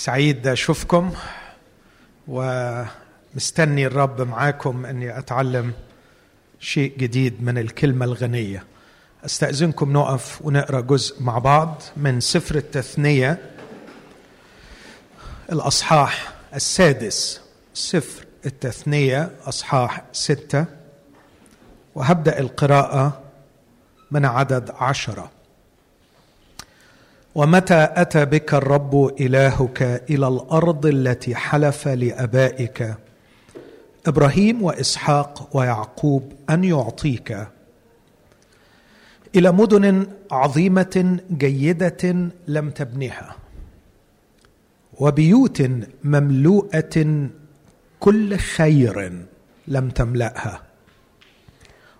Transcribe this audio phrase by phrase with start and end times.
[0.00, 1.12] سعيد أشوفكم
[2.28, 5.72] ومستني الرب معاكم إني أتعلم
[6.60, 8.64] شيء جديد من الكلمة الغنية.
[9.24, 13.38] أستأذنكم نقف ونقرأ جزء مع بعض من سفر التثنية
[15.52, 17.40] الأصحاح السادس
[17.74, 20.64] سفر التثنية أصحاح ستة.
[21.94, 23.22] وهبدأ القراءة
[24.10, 25.30] من عدد عشرة.
[27.34, 32.94] ومتى أتى بك الرب إلهك إلى الأرض التي حلف لأبائك؟
[34.06, 37.46] إبراهيم وإسحاق ويعقوب أن يعطيك.
[39.36, 43.36] إلى مدن عظيمة جيدة لم تبنها
[44.98, 45.62] وبيوت
[46.04, 47.28] مملوءة
[48.00, 49.12] كل خير
[49.68, 50.62] لم تملأها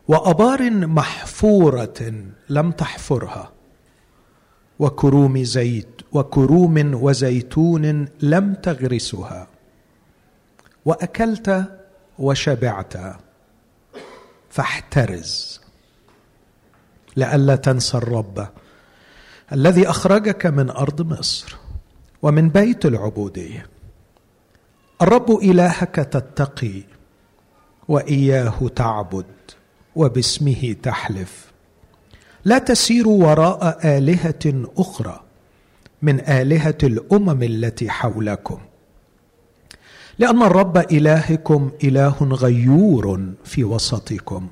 [0.09, 2.15] وأبار محفورة
[2.49, 3.60] لم تحفرها.
[4.81, 9.47] وكروم زيت وكروم وزيتون لم تغرسها.
[10.85, 11.65] وأكلت
[12.19, 12.95] وشبعت.
[14.51, 15.61] فاحترز.
[17.17, 18.49] لئلا تنسى الرب
[19.53, 21.57] الذي أخرجك من أرض مصر
[22.23, 23.67] ومن بيت العبوديه
[25.03, 26.83] الرب إلهك تتقي
[27.89, 29.27] وإياه تعبد
[29.97, 31.50] وباسمه تحلف.
[32.45, 35.21] لا تسيروا وراء آلهة أخرى
[36.03, 38.59] من آلهة الأمم التي حولكم.
[40.19, 44.49] لأن الرب إلهكم إله غيور في وسطكم.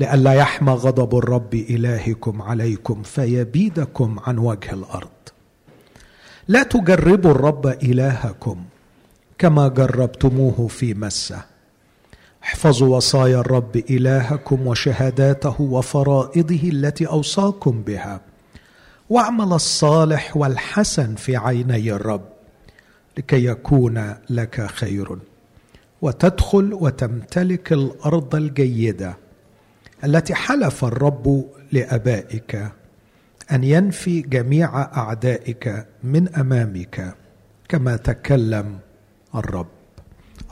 [0.00, 5.08] لئلا يحمى غضب الرب إلهكم عليكم فيبيدكم عن وجه الأرض.
[6.48, 8.64] لا تجربوا الرب إلهكم
[9.38, 11.51] كما جربتموه في مسه
[12.44, 18.20] احفظوا وصايا الرب إلهكم وشهاداته وفرائضه التي أوصاكم بها.
[19.10, 22.24] واعمل الصالح والحسن في عيني الرب
[23.18, 25.18] لكي يكون لك خير.
[26.02, 29.16] وتدخل وتمتلك الأرض الجيدة
[30.04, 32.68] التي حلف الرب لأبائك
[33.52, 37.14] أن ينفي جميع أعدائك من أمامك
[37.68, 38.78] كما تكلم
[39.34, 39.66] الرب.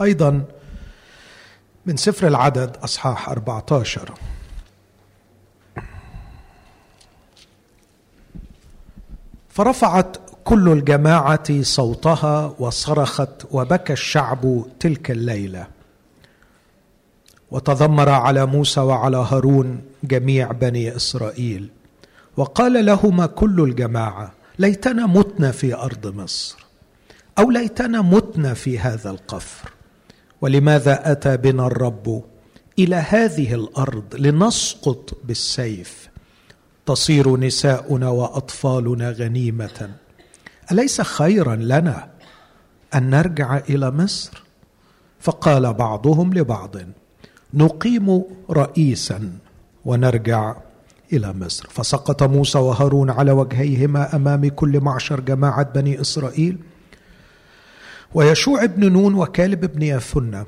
[0.00, 0.44] أيضا
[1.90, 4.14] من سفر العدد أصحاح 14
[9.48, 15.66] فرفعت كل الجماعة صوتها وصرخت وبكى الشعب تلك الليلة.
[17.50, 21.70] وتذمر على موسى وعلى هارون جميع بني إسرائيل.
[22.36, 26.66] وقال لهما كل الجماعة ليتنا متنا في أرض مصر
[27.38, 29.79] أو ليتنا متنا في هذا القفر.
[30.40, 32.24] ولماذا أتى بنا الرب
[32.78, 36.08] إلى هذه الأرض لنسقط بالسيف؟
[36.86, 39.90] تصير نساؤنا وأطفالنا غنيمة.
[40.72, 42.08] أليس خيرا لنا
[42.94, 44.42] أن نرجع إلى مصر؟
[45.20, 46.76] فقال بعضهم لبعض
[47.54, 49.32] نقيم رئيسا
[49.84, 50.56] ونرجع
[51.12, 51.68] إلى مصر.
[51.70, 56.58] فسقط موسى وهارون على وجهيهما أمام كل معشر جماعة بني إسرائيل.
[58.14, 60.46] ويشوع بن نون وكالب بن يفنة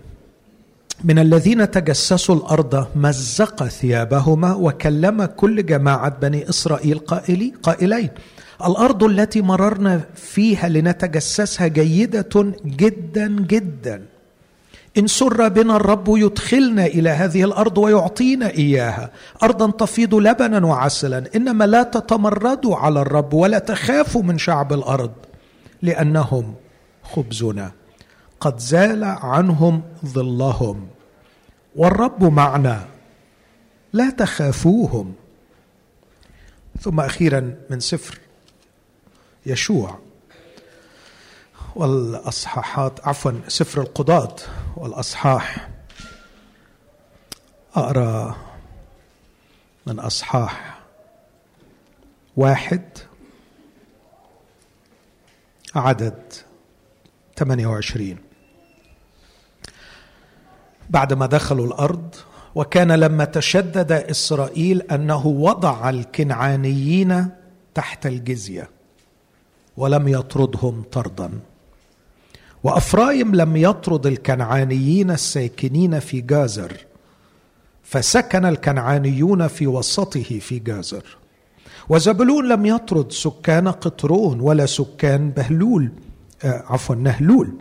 [1.05, 8.11] من الذين تجسسوا الأرض مزق ثيابهما وكلم كل جماعة بني إسرائيل قائلي قائلين
[8.67, 14.03] الأرض التي مررنا فيها لنتجسسها جيدة جدا جدا.
[14.99, 19.11] إن سر بنا الرب يدخلنا إلى هذه الأرض ويعطينا إياها.
[19.43, 21.25] أرضا تفيض لبنا وعسلا.
[21.37, 25.13] إنما لا تتمردوا على الرب ولا تخافوا من شعب الأرض
[25.83, 26.55] لأنهم
[27.13, 27.73] خبزنا
[28.41, 30.89] قد زال عنهم ظلهم.
[31.77, 32.89] والرب معنا.
[33.93, 35.15] لا تخافوهم.
[36.81, 38.19] ثم أخيرا من سفر.
[39.47, 39.99] يشوع.
[41.77, 44.37] والأصحاحات عفوا سفر القضاة
[44.77, 45.69] والأصحاح.
[47.75, 48.37] أقرأ
[49.87, 50.81] من أصحاح
[52.37, 52.99] واحد.
[55.75, 56.52] عدد.
[57.45, 58.17] 28
[60.91, 62.15] بعدما دخلوا الأرض
[62.55, 67.29] وكان لما تشدد إسرائيل أنه وضع الكنعانيين
[67.75, 68.71] تحت الجزية
[69.77, 71.31] ولم يطردهم طردا.
[72.65, 76.73] وأفرايم لم يطرد الكنعانيين الساكنين في جازر
[77.83, 81.05] فسكن الكنعانيون في وسطه في جازر.
[81.89, 85.91] وزبلون لم يطرد سكان قطرون ولا سكان بهلول.
[86.45, 87.53] عفوا نهلول.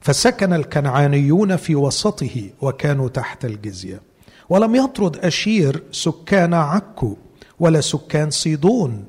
[0.00, 4.00] فسكن الكنعانيون في وسطه وكانوا تحت الجزية.
[4.48, 7.16] ولم يطرد أشير سكان عكو
[7.60, 9.04] ولا سكان صيدون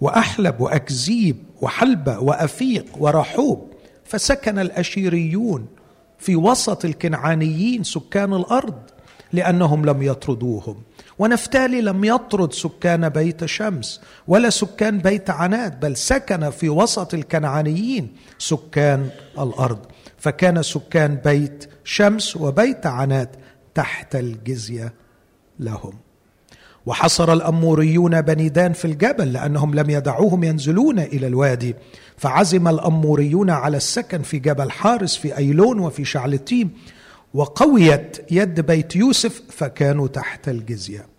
[0.00, 3.70] وأحلب وأكزيب وحلبة وأفيق ورحوب.
[4.04, 5.66] فسكن الأشيريون
[6.18, 8.78] في وسط الكنعانيين سكان الأرض
[9.32, 10.76] لأنهم لم يطردوهم.
[11.20, 18.16] ونفتالي لم يطرد سكان بيت شمس ولا سكان بيت عناد بل سكن في وسط الكنعانيين
[18.38, 19.08] سكان
[19.38, 19.78] الأرض.
[20.18, 23.28] فكان سكان بيت شمس وبيت عناد
[23.74, 24.92] تحت الجزية
[25.58, 25.92] لهم.
[26.86, 31.74] وحصر الأموريون بني دان في الجبل لأنهم لم يدعوهم ينزلون إلى الوادي.
[32.16, 36.70] فعزم الأموريون على السكن في جبل حارس في أيلون وفي شعلتيم
[37.34, 41.09] وقويت يد بيت يوسف فكانوا تحت الجزية.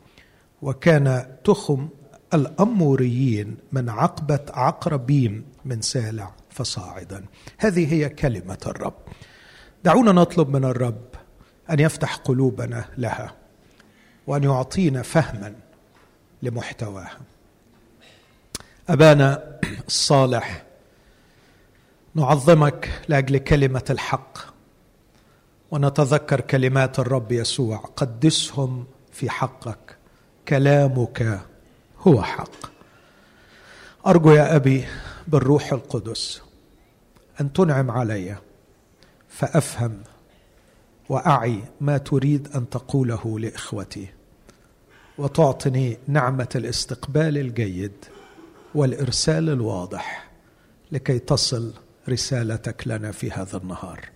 [0.61, 1.89] وكان تخم
[2.33, 7.25] الأموريين من عقبة عقربيم من سالع فصاعدا.
[7.57, 8.93] هذه هي كلمة الرب.
[9.83, 11.05] دعونا نطلب من الرب
[11.69, 13.33] أن يفتح قلوبنا لها
[14.27, 15.55] وأن يعطينا فهما
[16.43, 17.19] لمحتواها.
[18.89, 20.63] أبانا الصالح
[22.15, 24.37] نعظمك لأجل كلمة الحق
[25.71, 27.77] ونتذكر كلمات الرب يسوع.
[27.77, 29.90] قدسهم في حقك.
[30.47, 31.41] كلامك
[31.99, 32.51] هو حق.
[34.07, 34.85] أرجو يا أبي
[35.27, 36.41] بالروح القدس
[37.41, 38.37] أن تنعم علي
[39.29, 40.01] فأفهم
[41.09, 44.07] وأعي ما تريد أن تقوله لإخوتي
[45.17, 48.05] وتعطني نعمة الاستقبال الجيد
[48.75, 50.29] والإرسال الواضح
[50.91, 51.73] لكي تصل
[52.09, 54.09] رسالتك لنا في هذا النهار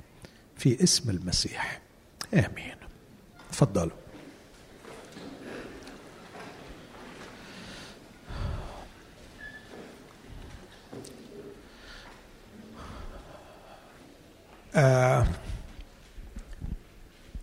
[0.58, 1.82] في اسم المسيح.
[2.34, 2.76] آمين.
[3.52, 4.05] تفضلوا.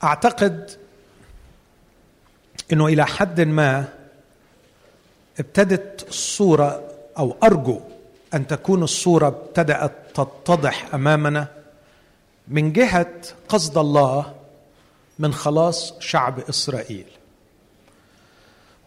[0.03, 0.71] أعتقد
[2.73, 3.85] إنه إلى حد ما
[5.39, 6.83] ابتدت الصورة
[7.19, 7.81] أو أرجو
[8.35, 11.49] أن تكون الصورة ابتدأت تتضح أمامنا
[12.49, 13.13] من جهة
[13.49, 14.35] قصد الله
[15.19, 17.07] من خلاص شعب إسرائيل.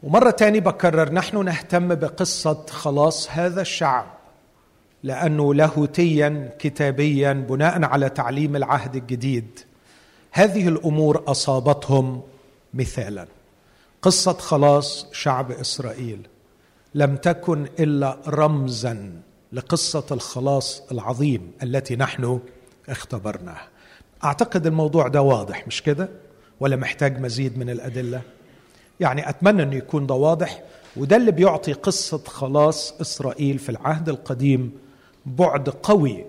[0.04, 4.15] ومرة تاني بكرر نحن نهتم بقصة خلاص هذا الشعب
[5.06, 9.60] لأنه لاهوتيا كتابيا بناء على تعليم العهد الجديد.
[10.32, 12.22] هذه الأمور أصابتهم
[12.74, 13.28] مثالا.
[14.02, 16.28] قصة خلاص شعب إسرائيل
[16.96, 19.12] لم تكن إلا رمزا
[19.54, 22.40] لقصة الخلاص العظيم التي نحن
[22.90, 23.68] اختبرناها
[24.24, 26.10] أعتقد الموضوع ده واضح مش كده؟
[26.60, 28.22] ولا محتاج مزيد من الأدلة؟
[29.00, 30.64] يعني أتمنى انه يكون ده واضح
[30.98, 34.85] وده اللي بيعطي قصة خلاص إسرائيل في العهد القديم
[35.26, 36.26] بعد قوي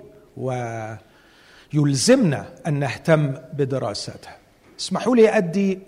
[1.74, 4.36] ويلزمنا أن نهتم بدراستها
[4.80, 5.78] اسمحوا لي أدي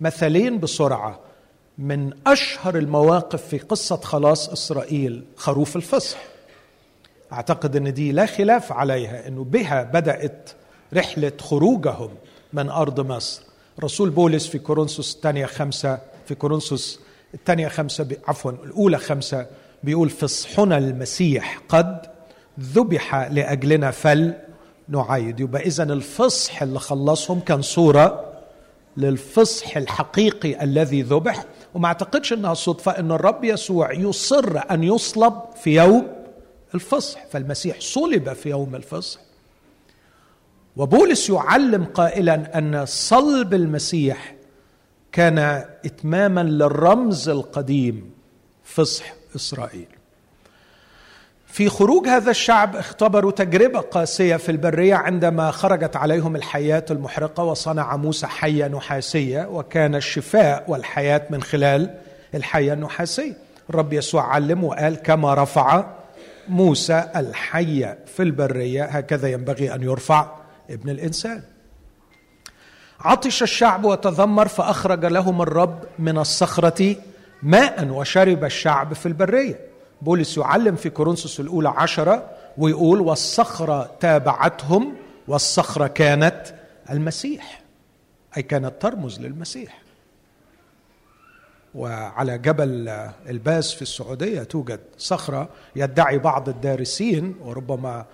[0.00, 1.20] مثلين بسرعة
[1.78, 6.18] من أشهر المواقف في قصة خلاص إسرائيل خروف الفصح.
[7.32, 10.50] أعتقد أن دي لا خلاف عليها أنه بها بدأت
[10.94, 12.10] رحلة خروجهم
[12.52, 13.42] من أرض مصر.
[13.84, 17.00] رسول بولس في كورنثوس الثانية خمسة في كورنثوس
[17.34, 19.46] الثانية خمسة عفوا الأولى خمسة
[19.82, 22.15] بيقول فصحنا المسيح قد
[22.60, 24.34] ذبح لأجلنا فل
[24.88, 25.40] نعيد.
[25.40, 28.32] يبقى إذا الفصح اللي خلصهم كان صورة
[28.96, 31.44] للفصح الحقيقي الذي ذبح.
[31.74, 36.06] وما أعتقدش إنها صدفة إن الرب يسوع يصر أن يصلب في يوم
[36.74, 37.26] الفصح.
[37.26, 39.20] فالمسيح صلب في يوم الفصح.
[40.76, 44.34] وبولس يعلم قائلا أن صلب المسيح
[45.12, 45.38] كان
[45.84, 48.10] اتماما للرمز القديم
[48.64, 49.95] فصح إسرائيل.
[51.56, 57.96] في خروج هذا الشعب اختبروا تجربة قاسية في البرية عندما خرجت عليهم الحياة المحرقة وصنع
[57.96, 61.94] موسى حية نحاسية وكان الشفاء والحياة من خلال
[62.34, 63.32] الحية النحاسية.
[63.70, 65.84] الرب يسوع علم وقال كما رفع
[66.48, 70.30] موسى الحية في البرية هكذا ينبغي أن يرفع
[70.70, 71.42] ابن الإنسان.
[73.00, 76.96] عطش الشعب وتذمر فأخرج لهم الرب من الصخرة
[77.42, 79.65] ماء وشرب الشعب في البرية.
[80.02, 84.94] بولس يعلم في كورنثوس الأولى عشرة ويقول والصخرة تابعتهم
[85.28, 86.42] والصخرة كانت
[86.90, 87.62] المسيح
[88.36, 89.82] أي كانت ترمز للمسيح.
[91.74, 92.88] وعلى جبل
[93.28, 98.04] الباس في السعودية توجد صخرة يدعي بعض الدارسين وربما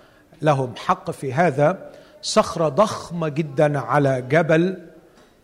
[0.41, 1.89] لهم حق في هذا
[2.21, 4.77] صخرة ضخمة جدا على جبل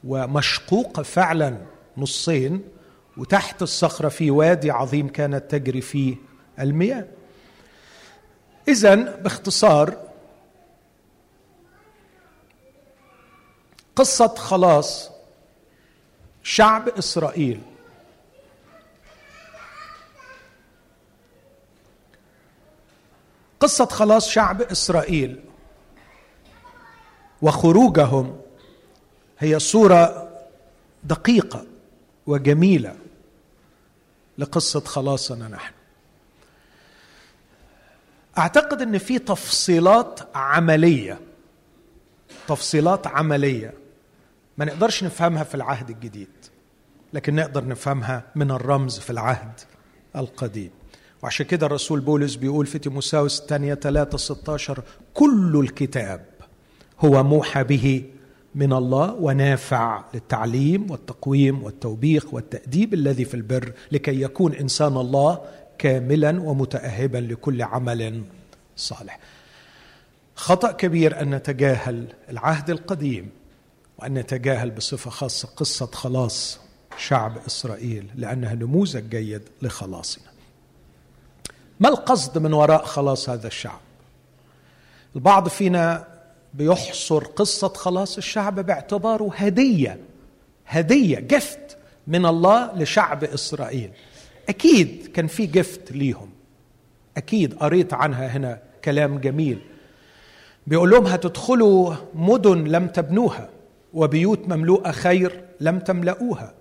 [0.04, 1.58] ومشقوقة فعلا
[1.98, 2.62] نصين
[3.18, 6.16] وتحت الصخرة في وادي عظيم كانت تجري فيه
[6.60, 7.06] المياه.
[8.68, 10.10] اذا باختصار
[13.96, 15.10] قصة خلاص
[16.44, 17.62] شعب إسرائيل.
[23.60, 25.40] قصة خلاص شعب إسرائيل
[27.42, 28.42] وخروجهم
[29.40, 30.30] هي صورة
[31.04, 31.66] دقيقة
[32.28, 32.96] وجميلة
[34.38, 35.79] لقصة خلاصنا نحن.
[38.40, 41.20] أعتقد إن في تفصيلات عملية.
[42.48, 43.74] تفصيلات عملية.
[44.58, 46.28] ما نقدرش نفهمها في العهد الجديد
[47.14, 49.52] لكن نقدر نفهمها من الرمز في العهد
[50.16, 50.70] القديم.
[51.24, 56.26] وعشان كده الرسول بولس بيقول في تيموساوس الثانية 3 16 كل الكتاب
[57.00, 58.04] هو موحى به
[58.56, 65.42] من الله ونافع للتعليم والتقويم والتوبيخ والتأديب الذي في البر لكي يكون إنسان الله
[65.80, 68.24] كاملا ومتأهبا لكل عمل
[68.76, 69.20] صالح.
[70.36, 73.30] خطأ كبير أن نتجاهل العهد القديم
[73.98, 76.60] وأن نتجاهل بصفة خاصة قصة خلاص
[76.98, 80.26] شعب إسرائيل لأنها نموذج جيد لخلاصنا.
[81.80, 83.80] ما القصد من وراء خلاص هذا الشعب؟
[85.16, 86.08] البعض فينا
[86.54, 90.00] بيحصر قصة خلاص الشعب باعتباره هدية
[90.68, 93.92] هدية جفت من الله لشعب إسرائيل.
[94.50, 96.30] أكيد كان في جفت ليهم.
[97.18, 99.60] أكيد قريت عنها هنا كلام جميل.
[100.68, 103.50] بيقول لهم هتدخلوا مدن لم تبنوها
[103.94, 106.54] وبيوت مملوءة خير لم تملؤوها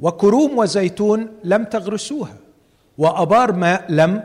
[0.00, 2.36] وكروم وزيتون لم تغرسوها
[2.98, 4.24] وأبار ماء لم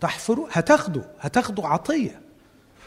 [0.00, 2.20] تحفروا هتاخدوا هتاخدوا عطية.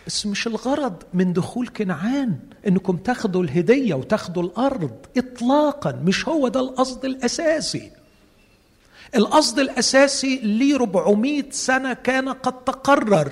[0.08, 6.60] بس مش الغرض من دخول كنعان إنكم تاخدوا الهدية وتاخدوا الأرض إطلاقا مش هو ده
[6.60, 7.92] القصد الأساسي.
[9.16, 13.32] القصد الأساسي لي 400 سنة كان قد تقرر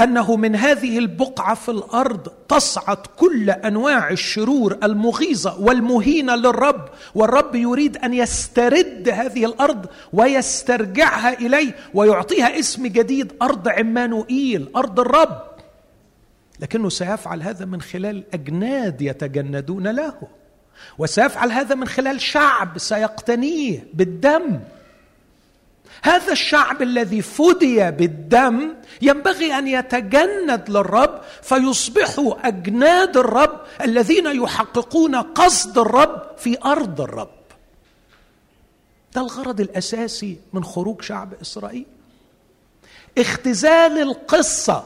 [0.00, 7.96] أنه من هذه البقعة في الأرض تصعد كل أنواع الشرور المغيظة والمهينة للرب والرب يريد
[7.96, 15.42] أن يسترد هذه الأرض ويسترجعها إليه ويعطيها اسم جديد أرض عمانوئيل أرض الرب.
[16.60, 20.14] لكنه سيفعل هذا من خلال أجناد يتجندون له
[20.98, 24.60] وسيفعل هذا من خلال شعب سيقتنيه بالدم.
[26.02, 35.78] هذا الشعب الذي فدي بالدم ينبغي أن يتجند للرب فيصبحوا أجناد الرب الذين يحققون قصد
[35.78, 37.30] الرب في أرض الرب.
[39.14, 41.86] ده الغرض الأساسي من خروج شعب إسرائيل.
[43.18, 44.84] اختزال القصة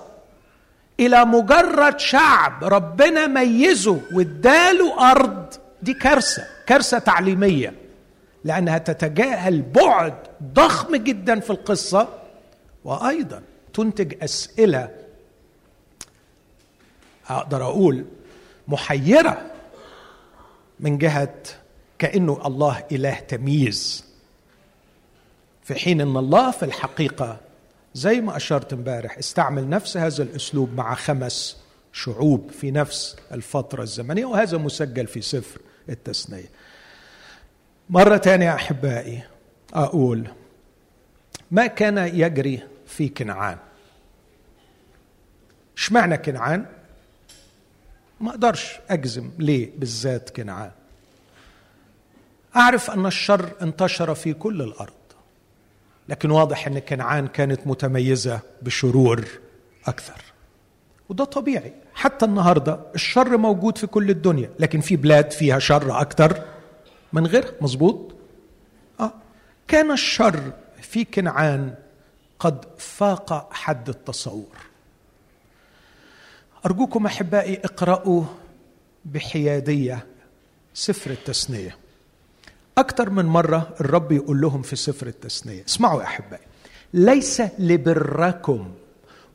[1.01, 7.82] إلى مجرد شعب ربنا ميزه واداله أرض دي كارثة كارثة تعليمية.
[8.45, 12.09] لأنها تتجاهل بعد ضخم جدا في القصة
[12.85, 13.43] وأيضا
[13.75, 14.91] تنتج أسئلة
[17.29, 18.05] أقدر أقول
[18.69, 19.51] محيرة
[20.81, 21.35] من جهة
[21.99, 24.05] كأنه الله إله تمييز.
[25.65, 27.41] في حين إن الله في الحقيقة
[27.95, 31.57] زي ما أشرت امبارح استعمل نفس هذا الأسلوب مع خمس
[31.93, 36.51] شعوب في نفس الفترة الزمنية وهذا مسجل في سفر التثنيه
[37.93, 39.23] مرة ثانية أحبائي
[39.75, 40.29] أقول
[41.51, 43.59] ما كان يجري في كنعان؟
[45.77, 46.67] اشمعنى كنعان؟
[48.21, 50.71] ما أقدرش أجزم ليه بالذات كنعان.
[52.57, 54.93] أعرف أن الشر انتشر في كل الأرض
[56.09, 59.29] لكن واضح أن كنعان كانت متميزة بشرور
[59.87, 60.23] أكثر.
[61.09, 66.52] وده طبيعي حتى النهارده الشر موجود في كل الدنيا لكن في بلاد فيها شر أكثر
[67.13, 68.15] من غيرها مظبوط.
[69.01, 69.13] آه.
[69.69, 70.53] كان الشر
[70.83, 71.75] في كنعان
[72.39, 74.57] قد فاق حد التصور.
[76.67, 78.23] أرجوكم أحبائي اقرأوا
[79.05, 80.07] بحيادية
[80.75, 81.77] سفر التثنية.
[82.79, 85.65] أكثر من مرة الرب يقول لهم في سفر التثنية.
[85.65, 86.45] اسمعوا يا أحبائي.
[86.95, 88.75] ليس لبركم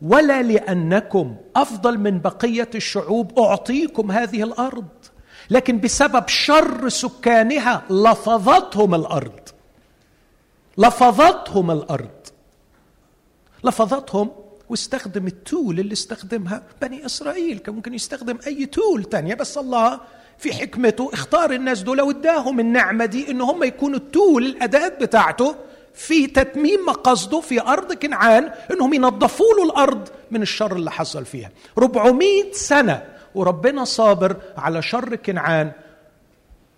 [0.01, 3.39] ولا لأنكم أفضل من بقية الشعوب.
[3.39, 4.88] أعطيكم هذه الأرض.
[5.50, 9.39] لكن بسبب شر سكانها لفظتهم الأرض.
[10.77, 12.10] لفظتهم الأرض.
[13.63, 14.30] لفظتهم
[14.70, 20.00] واستخدم التول اللي استخدمها بني إسرائيل كان ممكن يستخدم أي تول تانية بس الله
[20.38, 25.56] في حكمته اختار الناس دول واداهم النعمة دي إن هم يكونوا التول الأداة بتاعته
[25.94, 31.50] في تتميم مقاصده في أرض كنعان إنهم ينظفوا له الأرض من الشر اللي حصل فيها.
[31.77, 33.04] 400 سنة
[33.38, 35.72] وربنا صابر على شر كنعان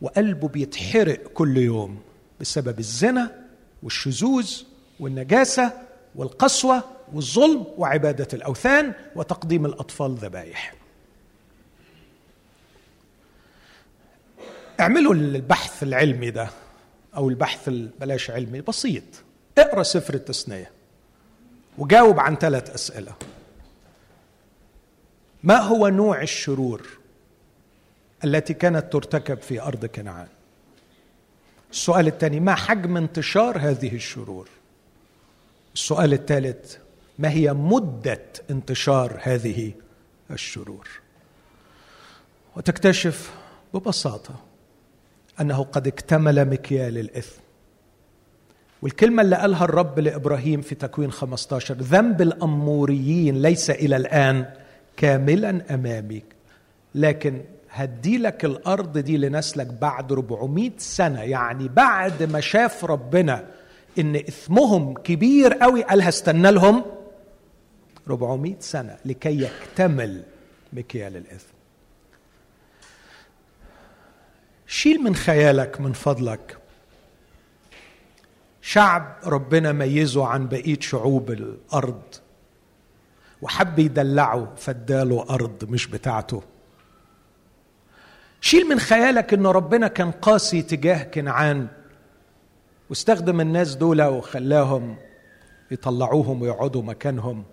[0.02, 2.02] وقلبه بيتحرق كل يوم
[2.42, 3.46] بسبب الزنا
[3.84, 4.52] والشذوذ
[5.00, 5.74] والنجاسة
[6.16, 10.74] والقسوة والظلم وعبادة الأوثان وتقديم الأطفال ذبائح
[14.80, 16.50] اعملوا البحث العلمي ده
[17.16, 19.04] أو البحث بلاش علمي بسيط.
[19.58, 20.72] اقرأ سفر التثنيه
[21.78, 23.12] وجاوب عن ثلاث أسئلة.
[25.44, 26.88] ما هو نوع الشرور
[28.24, 30.28] التي كانت ترتكب في أرض كنعان؟
[31.72, 34.50] السؤال الثاني ما حجم انتشار هذه الشرور؟
[35.74, 36.78] السؤال الثالث
[37.20, 39.72] ما هي مدة انتشار هذه
[40.32, 40.88] الشرور؟
[42.56, 43.34] وتكتشف
[43.74, 44.36] ببساطة
[45.42, 47.42] أنه قد اكتمل مكيال الإثم.
[48.82, 54.46] والكلمة اللي قالها الرب لإبراهيم في تكوين 15 ذنب الأموريين ليس إلى الآن
[55.00, 56.24] كاملا امامي
[56.96, 61.22] لكن هدي لك الأرض دي لنسلك بعد 400 سنة.
[61.22, 63.46] يعني بعد ما شاف ربنا
[64.00, 66.86] إن إثمهم كبير قوي قال هستنى لهم
[68.10, 70.24] 400 سنة لكي يكتمل
[70.74, 71.54] مكيال الإثم.
[74.68, 76.58] شيل من خيالك من فضلك.
[78.62, 82.02] شعب ربنا ميزه عن بقية شعوب الأرض.
[83.42, 86.44] وحب يدلعه فاداله أرض مش بتاعته.
[88.42, 91.68] شيل من خيالك ان ربنا كان قاسي تجاه كنعان
[92.90, 94.98] واستخدم الناس دول وخلاهم
[95.72, 97.44] يطلعوهم ويقعدوا مكانهم.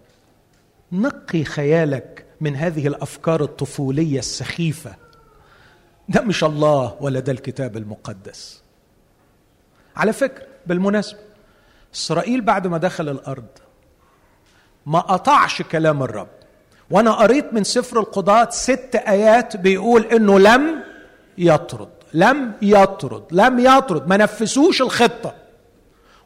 [0.93, 4.95] نقي خيالك من هذه الأفكار الطفولية السخيفة.
[6.09, 8.63] ده مش الله ولا ده الكتاب المقدس.
[9.97, 11.19] على فكرة بالمناسبة
[11.95, 13.47] إسرائيل بعد ما دخل الأرض
[14.87, 16.29] ما قطعش كلام الرب.
[16.91, 20.83] وأنا قريت من سفر القضاة ست آيات بيقول إنه لم
[21.39, 25.35] يطرد لم يطرد لم يطرد ما نفذوش الخطة.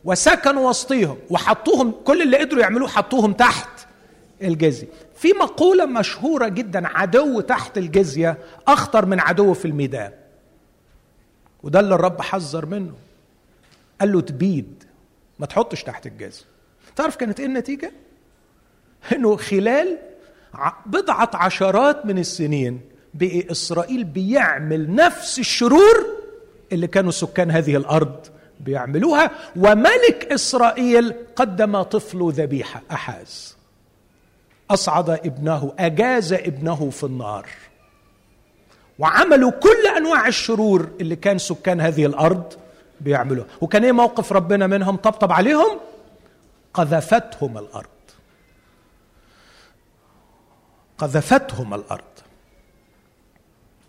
[0.04, 3.68] وسكنوا وسطيهم وحطوهم كل اللي قدروا يعملوه حطوهم تحت
[4.42, 4.88] الجزية.
[5.14, 8.38] في مقولة مشهورة جدا عدو تحت الجزية
[8.68, 10.12] أخطر من عدو في الميدان.
[11.62, 12.94] وده اللي الرب حذر منه.
[14.00, 14.84] قال له تبيد
[15.38, 16.44] ما تحطش تحت الجزية.
[16.96, 17.92] تعرف كانت إيه النتيجة؟
[19.12, 19.98] إنه خلال
[20.86, 22.80] بضعة عشرات من السنين
[23.14, 26.06] بقي اسرائيل بيعمل نفس الشرور
[26.72, 28.26] اللي كانوا سكان هذه الأرض
[28.60, 33.56] بيعملوها وملك إسرائيل قدم طفل ذبيحة أحاز.
[34.70, 37.46] أصعد ابنه أجاز ابنه في النار.
[38.98, 42.52] وعملوا كل أنواع الشرور اللي كان سكان هذه الأرض
[43.00, 43.46] بيعملوها.
[43.60, 45.80] وكان إيه موقف ربنا منهم؟ طبطب عليهم؟
[46.74, 47.99] قذفتهم الأرض.
[51.00, 52.04] قذفتهم الأرض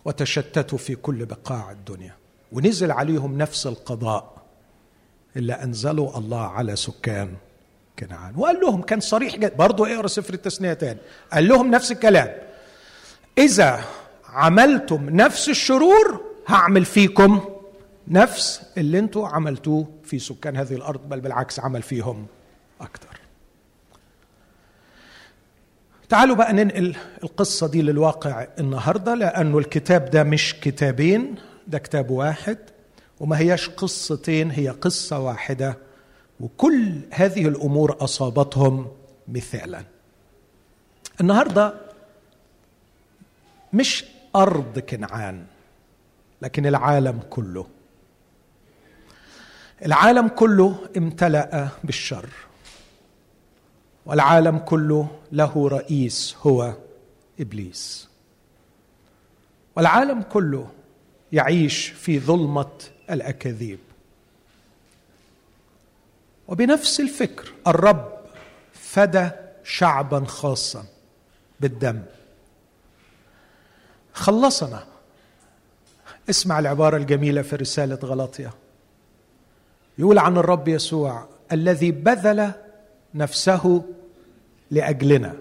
[0.06, 2.15] وتشتتوا في كل بقاع الدنيا.
[2.52, 4.41] ونزل عليهم نفس القضاء
[5.36, 7.34] اللي انزله الله على سكان
[8.00, 8.34] كنعان.
[8.38, 9.56] وقال لهم كان صريح جدا.
[9.56, 11.00] برضه اقرأ سفر التثنيه تاني.
[11.34, 12.38] قال لهم نفس الكلام.
[13.38, 13.84] إذا
[14.26, 17.41] عملتم نفس الشرور هعمل فيكم
[18.08, 22.26] نفس اللي أنتم عملتوه في سكان هذه الأرض بل بالعكس عمل فيهم
[22.82, 23.11] أكثر
[26.12, 31.36] تعالوا بقى ننقل القصة دي للواقع النهاردة لأنه الكتاب ده مش كتابين
[31.67, 32.58] ده كتاب واحد
[33.19, 35.78] وما هياش قصتين هي قصة واحدة
[36.39, 38.88] وكل هذه الأمور أصابتهم
[39.28, 39.84] مثالا.
[41.21, 41.74] النهاردة
[43.74, 45.45] مش أرض كنعان
[46.41, 47.67] لكن العالم كله.
[49.86, 52.30] العالم كله امتلأ بالشر.
[54.05, 56.73] والعالم كله له رئيس هو
[57.39, 58.09] إبليس.
[59.75, 60.69] والعالم كله
[61.31, 62.71] يعيش في ظلمة
[63.09, 63.79] الأكاذيب.
[66.47, 68.11] وبنفس الفكر الرب
[68.73, 69.29] فدى
[69.63, 70.85] شعبا خاصا
[71.59, 72.01] بالدم.
[74.13, 74.83] خلصنا.
[76.29, 78.51] اسمع العبارة الجميلة في رسالة غلاطيا
[79.97, 82.51] يقول عن الرب يسوع الذي بذل
[83.15, 83.84] نفسه
[84.71, 85.36] لأجلنا.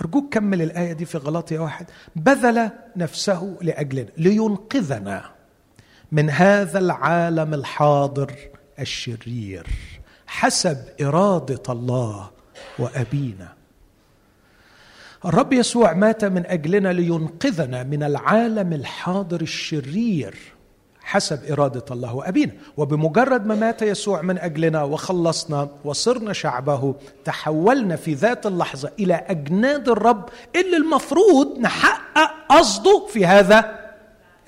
[0.00, 1.86] أرجوك كمل الآية دي في غلاطيا واحد.
[2.16, 5.30] بذل نفسه لأجلنا لينقذنا
[6.12, 8.34] من هذا العالم الحاضر
[8.78, 9.66] الشرير.
[10.26, 12.30] حسب إرادة الله
[12.78, 13.52] وأبينا.
[15.24, 20.34] الرب يسوع مات من أجلنا لينقذنا من العالم الحاضر الشرير.
[21.06, 22.52] حسب إرادة الله وأبينا.
[22.76, 29.88] وبمجرد ما مات يسوع من أجلنا وخلصنا وصرنا شعبه تحولنا في ذات اللحظة إلى أجناد
[29.88, 33.78] الرب اللي المفروض نحقق قصده في هذا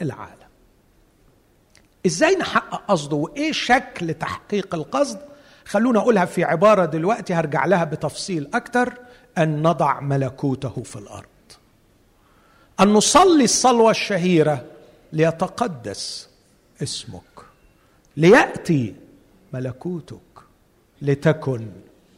[0.02, 0.32] العالم.
[2.06, 5.18] إزاي نحقق قصده؟ وإيه شكل تحقيق القصد؟
[5.64, 8.94] خلونا أقولها في عبارة دلوقتي هرجع لها بتفصيل أكثر
[9.38, 11.24] أن نضع ملكوته في الأرض.
[12.80, 14.64] أن نصلي الصلوة الشهيرة
[15.12, 16.27] ليتقدس
[16.82, 17.22] اسمك.
[18.16, 18.94] ليأتي
[19.52, 20.18] ملكوتك
[21.02, 21.68] لتكن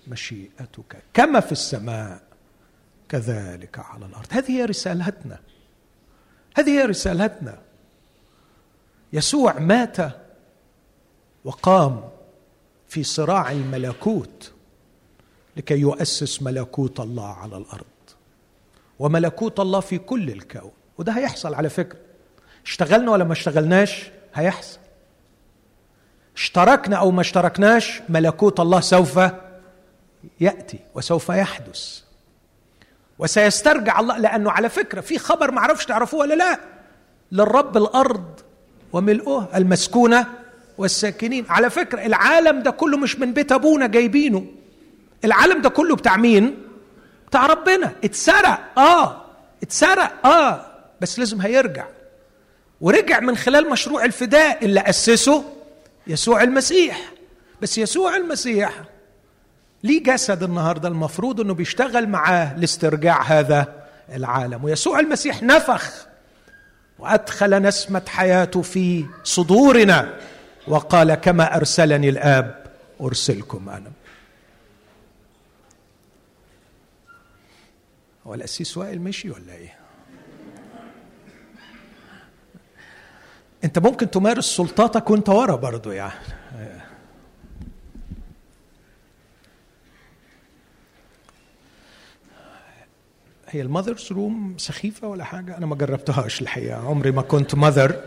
[0.08, 1.02] مشيئتك.
[1.14, 2.22] كما في السماء
[3.08, 4.26] كذلك على الأرض.
[4.30, 5.38] هذه هي رسالتنا.
[6.56, 7.58] هذه هي رسالتنا.
[9.12, 9.96] يسوع مات
[11.44, 12.08] وقام
[12.88, 14.52] في صراع الملكوت
[15.56, 17.84] لكي يؤسس ملكوت الله على الأرض.
[18.98, 20.72] وملكوت الله في كل الكون.
[20.98, 21.98] وده هيحصل على فكرة.
[22.64, 24.78] اشتغلنا ولا ما اشتغلناش؟ هيحصل.
[26.36, 29.20] اشتركنا أو ما اشتركناش ملكوت الله سوف
[30.40, 32.00] يأتي وسوف يحدث.
[33.18, 36.60] وسيسترجع الله لأنه على فكرة في خبر ما أعرفش تعرفوه ولا لا.
[37.32, 38.40] للرب الأرض
[38.92, 40.26] وملؤها المسكونة
[40.78, 41.46] والساكنين.
[41.48, 44.46] على فكرة العالم ده كله مش من بيت أبونا جايبينه.
[45.24, 46.62] العالم ده كله بتاع مين؟
[47.28, 47.92] بتاع ربنا.
[48.04, 48.78] اتسرق.
[48.78, 49.22] آه.
[49.62, 50.26] اتسرق.
[50.26, 50.66] آه.
[51.00, 51.86] بس لازم هيرجع.
[52.80, 55.44] ورجع من خلال مشروع الفداء اللي أسسه
[56.06, 57.12] يسوع المسيح.
[57.62, 58.82] بس يسوع المسيح
[59.84, 66.06] ليه جسد النهارده المفروض إنه بيشتغل معاه لاسترجاع هذا العالم؟ ويسوع المسيح نفخ
[66.98, 70.14] وأدخل نسمة حياته في صدورنا
[70.68, 72.66] وقال كما أرسلني الآب
[73.00, 73.90] أرسلكم أنا.
[78.26, 79.79] هو الأسيس وائل مشي ولا إيه؟
[83.64, 86.14] انت ممكن تمارس سلطاتك وانت ورا برضو يعني.
[93.48, 98.00] هي المذرز روم سخيفة ولا حاجة؟ أنا ما جربتهاش الحقيقة عمري ما كنت مذر.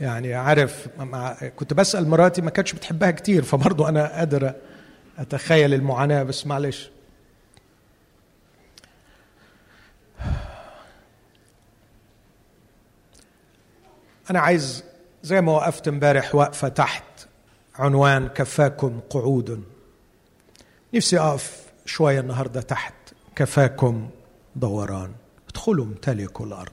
[0.00, 4.52] يعني عارف مع كنت بسأل مراتي ما كانتش بتحبها كتير فبرضه أنا قادر
[5.18, 6.90] أتخيل المعاناة بس معلش.
[14.30, 14.84] أنا عايز
[15.22, 17.04] زي ما وقفت امبارح وقفة تحت
[17.74, 19.64] عنوان كفاكم قعود.
[20.94, 22.94] نفسي أقف شوية النهارده تحت.
[23.36, 24.10] كفاكم
[24.56, 25.12] دوران.
[25.48, 26.72] ادخلوا امتلكوا الأرض.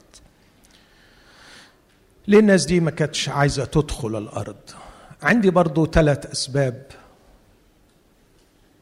[2.28, 4.70] ليه الناس دي ما كانتش عايزة تدخل الأرض؟
[5.22, 6.86] عندي برضو ثلاث أسباب.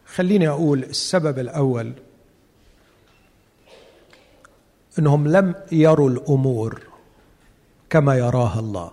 [0.07, 1.93] خليني أقول السبب الأول
[4.99, 6.96] إنهم لم يروا الأمور.
[7.97, 8.93] كما يراها الله.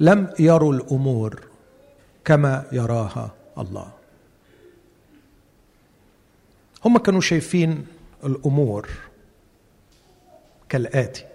[0.00, 1.42] لم يروا الأمور
[2.24, 3.92] كما يراها الله.
[6.84, 7.86] هم كانوا شايفين
[8.24, 8.90] الأمور
[10.68, 11.26] كالآتي.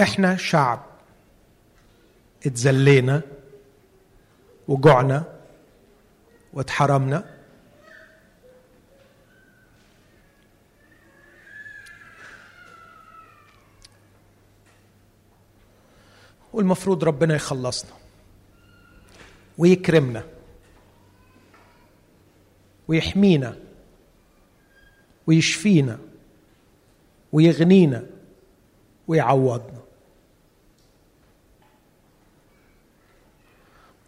[0.00, 0.84] إحنا شعب
[2.46, 3.22] اتذلينا
[4.68, 5.24] وجعنا
[6.52, 7.33] واتحرمنا
[16.54, 17.90] والمفروض ربنا يخلصنا
[19.58, 20.24] ويكرمنا
[22.88, 23.56] ويحمينا
[25.26, 25.98] ويشفينا
[27.32, 28.06] ويغنينا
[29.08, 29.80] ويعوضنا.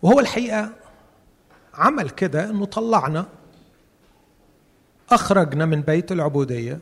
[0.02, 0.72] وهو الحقيقة
[1.74, 3.26] عمل كده إنه طلعنا
[5.11, 6.80] أخرجنا من بيت العبودية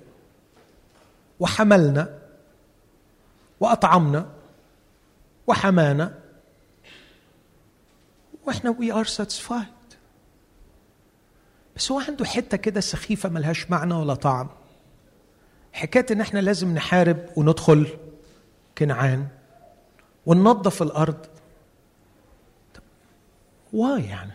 [1.40, 2.18] وحملنا
[3.60, 4.33] وأطعمنا
[5.46, 6.18] وحمانا.
[8.46, 9.64] وإحنا we are satisfied
[11.76, 14.48] بس هو عنده حتة كده سخيفة ملهاش معنى ولا طعم.
[15.72, 17.88] حكاية إن إحنا لازم نحارب وندخل
[18.78, 19.28] كنعان
[20.26, 21.26] وننظف الأرض.
[22.74, 22.82] طب
[23.72, 24.32] why يعني؟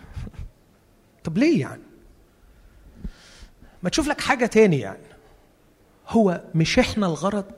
[1.24, 1.84] طب ليه يعني؟
[3.84, 5.08] ما تشوف لك حاجة تاني يعني.
[6.08, 7.52] هو مش إحنا الغرض.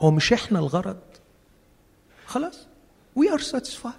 [0.00, 1.00] هو مش إحنا الغرض.
[2.28, 2.66] خلاص.
[3.16, 3.94] we are satisfied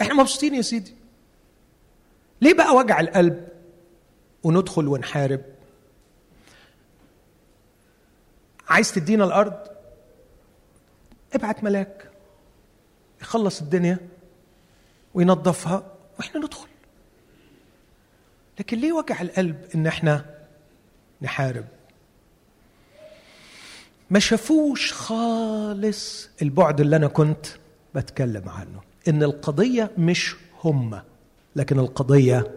[0.00, 0.94] إحنا مبسوطين يا سيدي.
[2.40, 3.48] ليه بقى وجع القلب
[4.42, 5.40] وندخل ونحارب؟
[8.68, 9.68] عايز تدينا الأرض؟
[11.34, 12.10] ابعت ملاك.
[13.20, 13.98] يخلص الدنيا
[15.14, 16.68] وينظفها وإحنا ندخل.
[18.58, 20.38] لكن ليه وجع القلب إن إحنا
[21.22, 21.64] نحارب؟
[24.10, 27.46] ما شافوش خالص البعد اللي أنا كنت
[27.94, 28.80] بتكلم عنه.
[29.08, 31.00] إن القضية مش هم
[31.56, 32.50] لكن القضية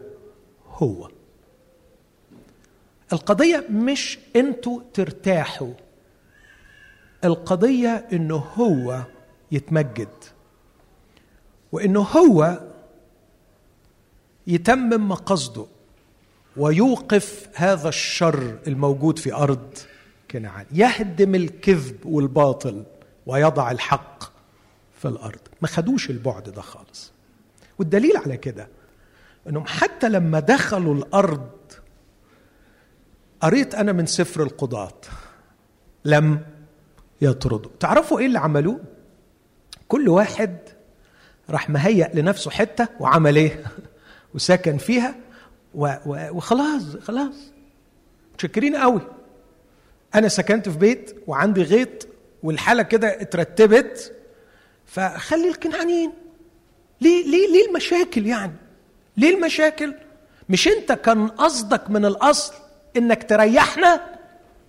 [0.68, 1.10] هو.
[3.14, 5.74] القضية مش أنتوا ترتاحوا.
[7.24, 9.02] القضية انه هو
[9.52, 10.10] يتمجد.
[11.72, 12.60] وانه هو
[14.48, 15.66] يتمم مقصده.
[16.58, 19.78] ويوقف هذا الشر الموجود في أرض
[20.32, 22.84] كنعان يهدم الكذب والباطل
[23.26, 24.24] ويضع الحق
[24.98, 25.40] في الأرض.
[25.62, 27.12] ما خدوش البعد ده خالص.
[27.80, 28.68] والدليل على كده
[29.50, 31.50] إنهم حتى لما دخلوا الأرض
[33.42, 35.02] قريت أنا من سفر القضاة
[36.06, 36.40] لم
[37.22, 37.72] يطردوا.
[37.80, 38.80] تعرفوا إيه اللي عملوه؟
[39.88, 40.58] كل واحد
[41.50, 43.64] راح مهيأ لنفسه حتة وعمل إيه؟
[44.36, 45.16] وسكن فيها
[45.74, 47.52] وخلاص خلاص.
[48.34, 49.02] متشكرين قوي
[50.16, 52.08] أنا سكنت في بيت وعندي غيط
[52.44, 54.14] والحالة كده اترتبت
[54.86, 56.12] فخلي الكنعانيين
[57.02, 58.54] ليه ليه ليه المشاكل يعني؟
[59.18, 59.94] ليه المشاكل؟
[60.50, 62.54] مش أنت كان قصدك من الأصل
[62.98, 64.02] إنك تريحنا؟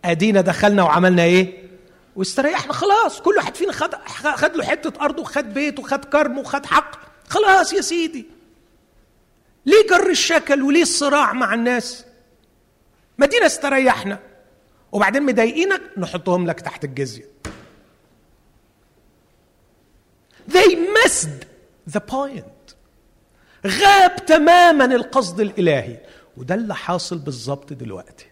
[0.04, 1.62] أدينا دخلنا وعملنا إيه؟
[2.16, 3.20] واستريحنا خلاص.
[3.20, 3.94] كل واحد فينا خد
[4.36, 6.98] خد له حتة ارض وخد بيت وخد كرم وخد حق.
[7.28, 8.26] خلاص يا سيدي.
[9.66, 12.04] ليه جر الشكل وليه الصراع مع الناس؟
[13.18, 14.18] ما استريحنا.
[14.92, 17.28] وبعدين مضايقينك نحطهم لك تحت الجزية.
[20.48, 21.46] They missed
[21.94, 22.74] the point.
[23.66, 26.00] غاب تماما القصد الإلهي.
[26.36, 28.26] وده اللي حاصل بالظبط دلوقتي.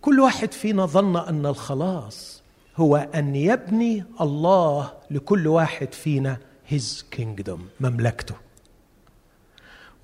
[0.00, 2.42] كل واحد فينا ظن أن الخلاص
[2.76, 6.38] هو أن يبني الله لكل واحد فينا
[6.70, 8.34] his kingdom مملكته.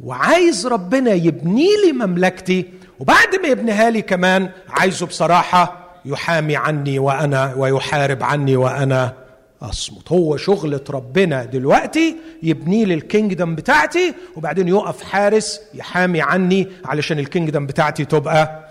[0.01, 2.65] وعايز ربنا يبني لي مملكتي
[3.01, 9.13] وبعد ما يبنيها لي كمان عايزه بصراحة يحامي عني وأنا ويحارب عني وأنا
[9.63, 10.13] أصمت.
[10.13, 17.67] هو شغلة ربنا دلوقتي يبني لي الكينجدم بتاعتي وبعدين يقف حارس يحامي عني علشان الكينجدم
[17.67, 18.69] بتاعتي تبقى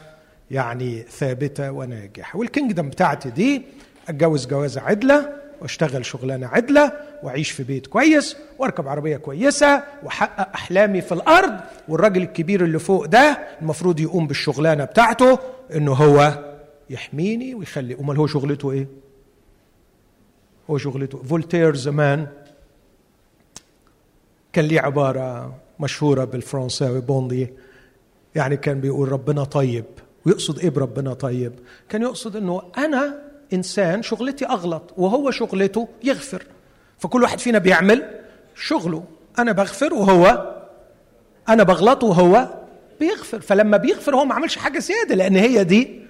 [0.52, 2.40] يعني ثابتة وناجحة.
[2.40, 3.62] والكينجدم بتاعتي دي
[4.10, 5.30] أتجوز جوازة عدلة
[5.64, 6.92] واشتغل شغلانة عدلة
[7.24, 13.06] واعيش في بيت كويس واركب عربية كويسة واحقق أحلامي في الأرض والراجل الكبير اللي فوق
[13.06, 15.40] ده المفروض يقوم بالشغلانة بتاعته
[15.76, 16.44] إنه هو
[16.90, 18.88] يحميني ويخلي أمال هو شغلته إيه؟
[20.70, 21.24] هو شغلته.
[21.24, 22.28] فولتير زمان
[24.54, 27.48] كان ليه عبارة مشهورة بالفرنساوي بوندي.
[28.36, 29.86] يعني كان بيقول ربنا طيب
[30.26, 31.54] ويقصد إيه بربنا طيب؟
[31.90, 36.46] كان يقصد إنه أنا إنسان شغلتي أغلط وهو شغلته يغفر.
[37.00, 38.20] فكل واحد فينا بيعمل
[38.56, 39.04] شغله.
[39.40, 40.56] أنا بغفر وهو
[41.50, 42.48] أنا بغلط وهو
[43.00, 43.42] بيغفر.
[43.42, 46.02] فلما بيغفر هو ما عملش حاجة زيادة لأن هي دي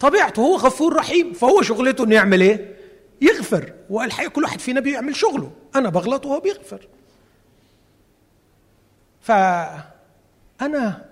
[0.00, 0.40] طبيعته.
[0.40, 2.76] هو غفور رحيم فهو شغلته إنه يعمل إيه؟
[3.20, 3.72] يغفر.
[3.90, 5.50] والحقيقة كل واحد فينا بيعمل شغله.
[5.76, 6.86] أنا بغلط وهو بيغفر.
[9.20, 11.04] فأنا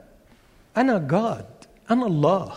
[0.76, 1.46] أنا جاد
[1.90, 2.52] أنا الله.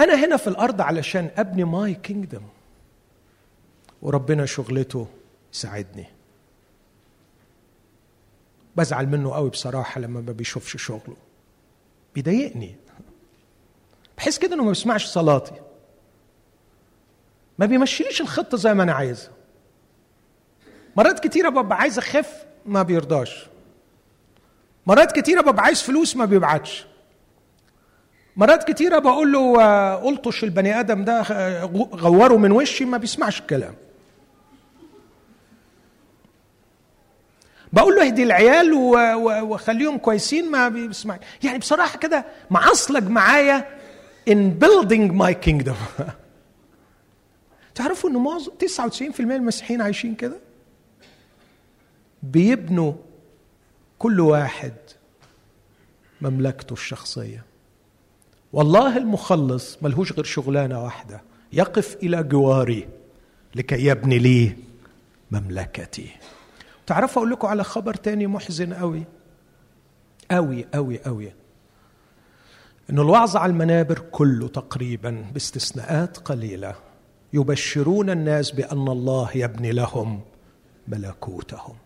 [0.00, 2.42] أنا هنا في الأرض علشان أبني ماي كينجدم
[4.02, 5.06] وربنا شغلته
[5.54, 6.06] يساعدني
[8.76, 11.16] بزعل منه قوي بصراحة لما ما بيشوفش شغله.
[12.14, 12.76] بيضايقني.
[14.16, 15.54] بحس كده إنه ما بيسمعش صلاتي.
[17.58, 19.30] ما بيمشيليش الخطة زي ما أنا عايزها.
[20.96, 23.46] مرات كتيرة ببقى عايز أخف ما بيرضاش.
[24.86, 26.86] مرات كتيرة ببقى عايز فلوس ما بيبعتش.
[28.38, 31.22] مرات كتيرة بقول له ألطش البني آدم ده
[31.94, 33.74] غوره من وشي ما بيسمعش الكلام.
[37.72, 38.72] بقول له اهدي العيال
[39.42, 43.78] وخليهم كويسين ما بيسمعش يعني بصراحة كده معصلج معايا
[44.30, 45.76] in building my kingdom.
[47.74, 50.36] تعرفوا ان معظم 99% من المسيحيين عايشين كده؟
[52.22, 52.92] بيبنوا
[53.98, 54.74] كل واحد
[56.20, 57.47] مملكته الشخصية.
[58.52, 62.88] والله المخلص ملهوش غير شغلانة واحدة يقف إلى جواري
[63.54, 64.56] لكي يبني لي
[65.30, 66.10] مملكتي.
[66.86, 69.04] تعرفوا أقول لكم على خبر تاني محزن قوي
[70.30, 71.32] قوي قوي قوي
[72.90, 76.74] ان الوعظ على المنابر كله تقريبا باستثناءات قليلة
[77.32, 80.20] يبشرون الناس بأن الله يبني لهم
[80.88, 81.76] ملكوتهم.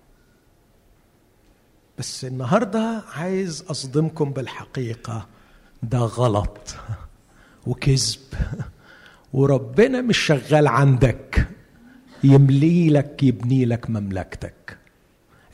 [1.99, 5.27] بس النهارده عايز أصدمكم بالحقيقة.
[5.83, 6.75] ده غلط
[7.67, 8.21] وكذب.
[9.33, 11.49] وربنا مش شغال عندك
[12.25, 14.79] يملي لك يبني لك مملكتك.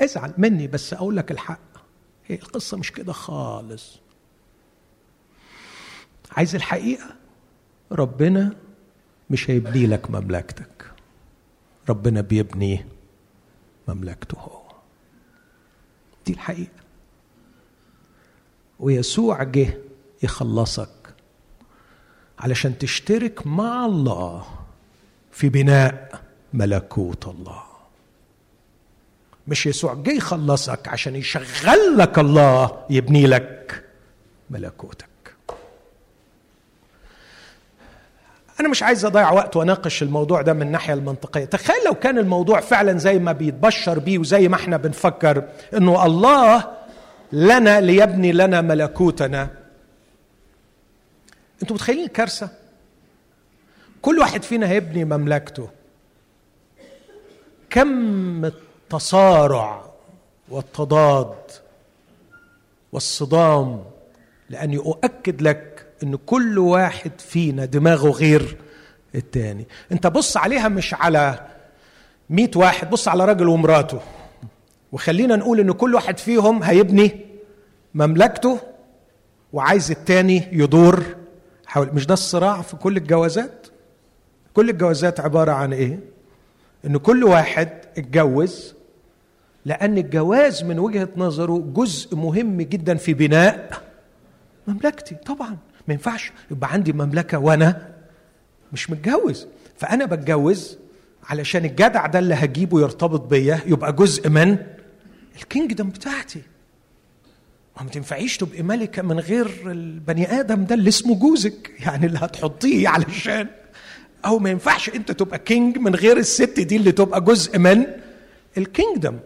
[0.00, 1.58] ازعل مني بس أقول لك الحق.
[2.26, 3.98] هي القصة مش كده خالص.
[6.32, 7.16] عايز الحقيقة؟
[7.92, 8.56] ربنا
[9.30, 10.92] مش هيبني لك مملكتك.
[11.88, 12.84] ربنا بيبني
[13.88, 14.62] مملكته هو.
[16.26, 16.72] دي الحقيقة.
[18.80, 19.78] ويسوع جه
[20.22, 20.88] يخلصك.
[22.38, 24.44] علشان تشترك مع الله
[25.32, 26.20] في بناء
[26.52, 27.62] ملكوت الله.
[29.48, 33.84] مش يسوع جه يخلصك عشان يشغل لك الله يبني لك
[34.50, 35.08] ملكوتك.
[38.60, 41.44] أنا مش عايز أضيع وقت وأناقش الموضوع ده من الناحية المنطقية.
[41.44, 45.44] تخيل لو كان الموضوع فعلا زي ما بيتبشر بيه وزي ما إحنا بنفكر
[45.76, 46.64] إنه الله
[47.32, 49.50] لنا ليبني لنا ملكوتنا.
[51.62, 52.48] أنتوا متخيلين الكارثة؟
[54.02, 55.68] كل واحد فينا هيبني مملكته.
[57.70, 59.84] كم التصارع
[60.48, 61.34] والتضاد
[62.92, 63.84] والصدام
[64.50, 68.56] لأني أؤكد لك إن كل واحد فينا دماغه غير
[69.14, 69.66] التاني.
[69.92, 71.46] أنت بص عليها مش على
[72.30, 74.00] مئة واحد بص على راجل ومراته.
[74.92, 77.26] وخلينا نقول إن كل واحد فيهم هيبني
[77.94, 78.58] مملكته
[79.52, 81.17] وعايز التاني يدور
[81.68, 83.66] حول مش ده الصراع في كل الجوازات؟
[84.54, 86.00] كل الجوازات عبارة عن إيه؟
[86.86, 88.74] إن كل واحد اتجوز
[89.64, 93.82] لأن الجواز من وجهة نظره جزء مهم جدا في بناء
[94.66, 95.14] مملكتي.
[95.14, 95.56] طبعا
[95.88, 97.88] ما ينفعش يبقى عندي مملكة وأنا
[98.72, 99.46] مش متجوز.
[99.76, 100.78] فأنا بتجوز
[101.24, 104.56] علشان الجدع ده اللي هجيبه يرتبط بيا يبقى جزء من
[105.36, 106.42] الكينجدم بتاعتي.
[107.84, 112.88] ما تنفعيش تبقي ملكة من غير البني آدم ده اللي اسمه جوزك يعني اللي هتحطيه
[112.88, 113.46] علشان.
[114.24, 117.86] أو ما ينفعش أنت تبقى كينج من غير الست دي اللي تبقى جزء من
[118.58, 119.18] الكينجدم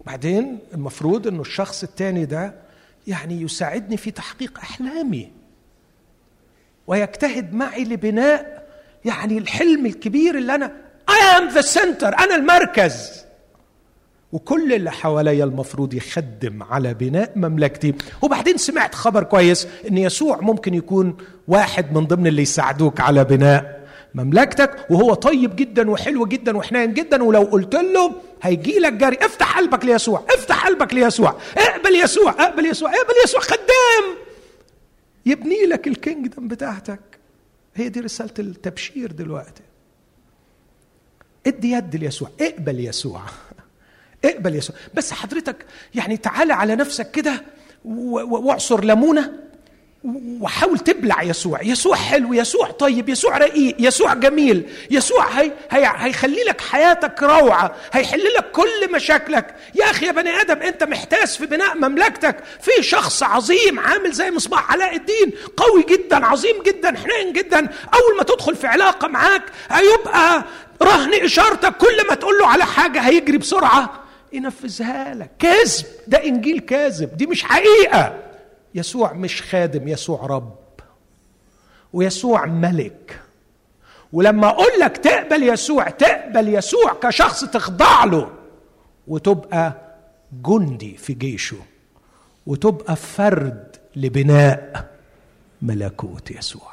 [0.00, 2.54] وبعدين المفروض أنه الشخص التاني ده
[3.06, 5.32] يعني يساعدني في تحقيق أحلامي.
[6.86, 8.66] ويجتهد معي لبناء
[9.04, 10.72] يعني الحلم الكبير اللي أنا
[11.10, 13.24] I am the center أنا المركز.
[14.32, 17.94] وكل اللي حواليا المفروض يخدم على بناء مملكتي.
[18.22, 21.16] وبعدين سمعت خبر كويس إن يسوع ممكن يكون
[21.48, 23.80] واحد من ضمن اللي يساعدوك على بناء
[24.14, 28.12] مملكتك وهو طيب جدا وحلو جدا وحنين جدا ولو قلت له
[28.42, 33.40] هيجي لك جري افتح قلبك ليسوع افتح قلبك ليسوع اقبل يسوع اقبل يسوع اقبل يسوع
[33.40, 34.16] خدام!
[35.26, 37.00] يبني لك الكينجدم بتاعتك.
[37.74, 39.62] هي دي رسالة التبشير دلوقتي.
[41.46, 43.20] ادي يد ليسوع اقبل يسوع.
[44.24, 45.56] اقبل يسوع بس حضرتك
[45.94, 47.42] يعني تعالى على نفسك كده
[47.84, 49.32] واعصر ليمونة
[50.40, 51.62] وحاول تبلع يسوع.
[51.62, 57.74] يسوع حلو يسوع طيب يسوع رقيق يسوع جميل يسوع هي هي هيخلي لك حياتك روعة
[57.92, 59.54] هيحل لك كل مشاكلك.
[59.74, 62.36] يا أخي يا بني آدم أنت محتاس في بناء مملكتك.
[62.60, 67.58] في شخص عظيم عامل زي مصباح علاء الدين قوي جدا عظيم جدا حنين جدا.
[67.94, 70.44] أول ما تدخل في علاقة معاك هيبقى
[70.82, 71.76] رهن إشارتك.
[71.76, 74.04] كل ما تقول له على حاجة هيجري بسرعة.
[74.32, 75.30] ينفذها لك.
[75.38, 77.16] كذب ده إنجيل كاذب.
[77.16, 78.22] دي مش حقيقة.
[78.74, 80.56] يسوع مش خادم يسوع رب.
[81.92, 83.20] ويسوع ملك.
[84.12, 88.30] ولما أقول لك تقبل يسوع تقبل يسوع كشخص تخضع له
[89.08, 89.72] وتبقى
[90.46, 91.56] جندي في جيشه
[92.46, 94.90] وتبقى فرد لبناء
[95.62, 96.72] ملكوت يسوع.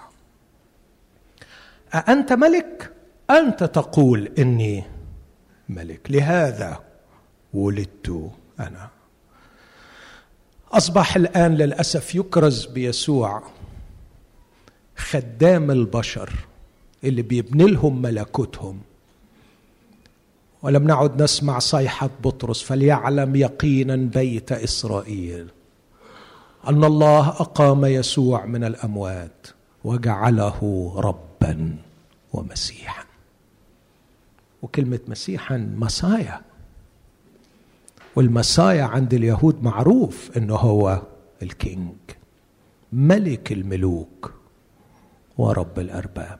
[1.93, 2.91] أأنت ملك؟
[3.29, 4.83] أنت تقول إني
[5.69, 6.11] ملك.
[6.11, 6.79] لهذا
[7.53, 8.89] ولدت أنا.
[10.71, 13.43] أصبح الآن للأسف يكرز بيسوع
[14.97, 16.33] خدام البشر
[17.03, 18.81] اللي بيبني لهم ملكوتهم.
[20.61, 25.47] ولم نعد نسمع صيحة بطرس فليعلم يقينا بيت إسرائيل
[26.67, 29.47] أن الله أقام يسوع من الأموات
[29.83, 31.77] وجعله ربا
[32.33, 33.05] ومسيحا.
[34.61, 36.41] وكلمة مسيحا مسايا.
[38.17, 41.01] والمسايا عند اليهود معروف إنه هو
[41.43, 41.95] الكينج
[42.93, 44.33] ملك الملوك
[45.37, 46.39] ورب الأرباب.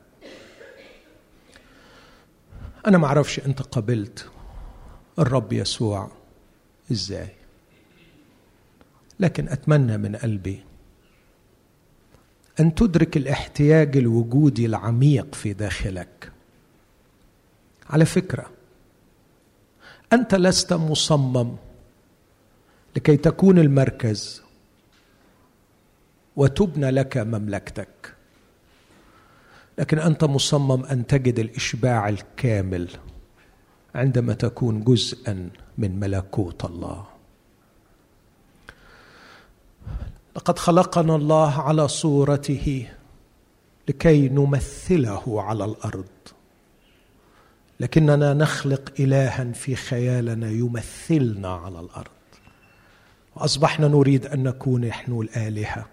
[2.88, 4.30] أنا ما أعرفش أنت قبلت
[5.20, 6.12] الرب يسوع
[6.92, 7.30] إزاي
[9.20, 10.64] لكن أتمنى من قلبي
[12.60, 16.32] أن تدرك الاحتياج الوجودي العميق في داخلك.
[17.90, 18.50] على فكرة
[20.14, 21.67] أنت لست مصمم.
[22.98, 24.42] لكي تكون المركز.
[26.36, 28.14] وتبنى لك مملكتك.
[29.78, 32.90] لكن أنت مصمم أن تجد الإشباع الكامل
[33.96, 37.08] عندما تكون جزءا من ملكوت الله.
[40.36, 42.90] لقد خلقنا الله على صورته
[43.88, 46.06] لكي نمثله على الأرض.
[47.80, 52.17] لكننا نخلق الها في خيالنا يمثلنا على الأرض.
[53.38, 55.86] واصبحنا نريد أن نكون نحن الآلهة.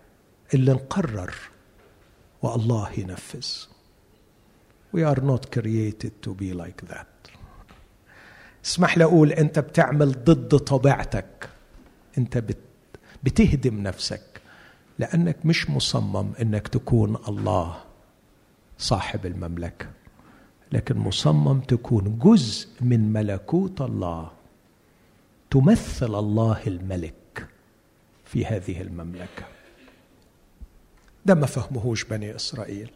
[0.55, 1.35] اللي نقرر
[2.43, 3.47] والله ينفذ.
[4.97, 7.31] We are not created to be like that.
[8.65, 11.49] اسمح لي أقول أنت بتعمل ضد طبيعتك.
[12.19, 12.59] أنت بت
[13.23, 14.41] بتهدم نفسك.
[14.99, 17.77] لأنك مش مصمم أنك تكون الله
[18.79, 19.87] صاحب المملكة.
[20.73, 24.31] لكن مصمم تكون جزء من ملكوت الله.
[25.51, 27.15] تمثل الله الملك.
[28.25, 29.45] في هذه المملكة.
[31.27, 32.91] ده ما فهمهوش بني إسرائيل.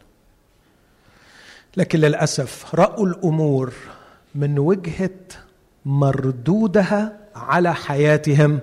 [1.77, 3.73] لكن للأسف رأوا الأمور
[4.35, 5.11] من وجهة
[5.85, 8.61] مردودها على حياتهم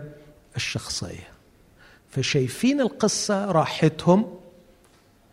[0.56, 1.28] الشخصية.
[2.10, 4.40] فشايفين القصة راحتهم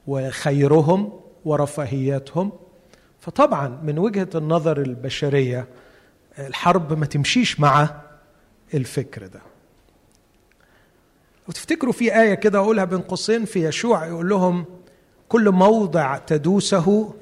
[0.06, 2.52] وخيرهم ورفاهيتهم
[3.20, 5.66] فطبعا من وجهة النظر البشرية
[6.38, 8.00] الحرب ما تمشيش مع
[8.74, 9.40] الفكر ده.
[11.48, 14.64] وتفتكروا في آية كده أقولها بين قوسين في يشوع يقول لهم
[15.28, 17.14] كل موضع تدوسه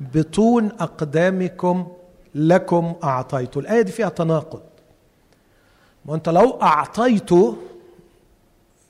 [0.00, 1.92] بطون أقدامكم
[2.34, 4.62] لكم أعطيت الآية دي فيها تناقض.
[6.04, 7.56] ما أنت لو أعطيته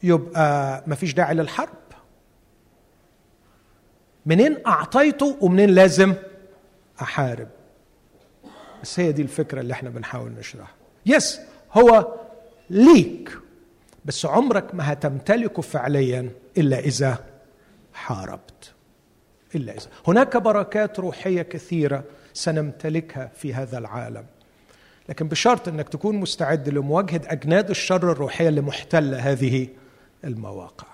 [0.03, 1.68] يبقى ما فيش داعي للحرب.
[4.27, 6.14] منين أعطيته ومنين لازم
[7.03, 7.49] أحارب؟
[8.83, 10.75] بس هي دي الفكرة اللي إحنا بنحاول نشرحها.
[11.07, 11.41] يس
[11.72, 12.14] هو
[12.70, 13.39] ليك.
[14.05, 17.24] بس عمرك ما هتمتلكه فعليا إلا إذا
[17.94, 18.72] حاربت.
[19.55, 19.86] إلا إذا.
[20.07, 24.26] هناك بركات روحية كثيرة سنمتلكها في هذا العالم.
[25.09, 29.68] لكن بشرط إنك تكون مستعد لمواجهة أجناد الشر الروحية اللي محتلة هذه
[30.24, 30.86] المواقع.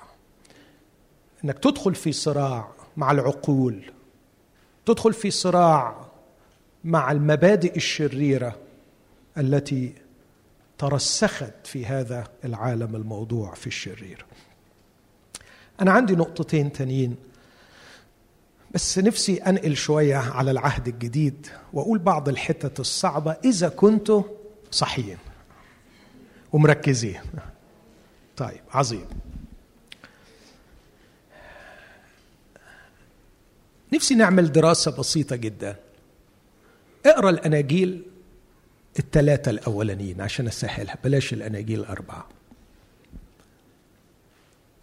[1.44, 3.92] إنك تدخل في صراع مع العقول.
[4.86, 6.06] تدخل في صراع
[6.84, 8.56] مع المبادئ الشريرة
[9.38, 9.92] التي
[10.80, 14.24] ترسخت في هذا العالم الموضوع في الشرير.
[15.80, 17.16] أنا عندي نقطتين تانيين
[18.74, 24.22] بس نفسي أنقل شوية على العهد الجديد وأقول بعض الحتت الصعبة إذا كنتوا
[24.70, 25.18] صحيين
[26.52, 27.20] ومركزين.
[28.36, 29.06] طيب عظيم.
[33.92, 35.76] نفسي نعمل دراسة بسيطة جدا.
[37.06, 38.09] اقرأ الأناجيل
[38.98, 40.96] الثلاثة الأولانيين عشان أسهلها.
[41.04, 42.28] بلاش الأناجيل الأربعة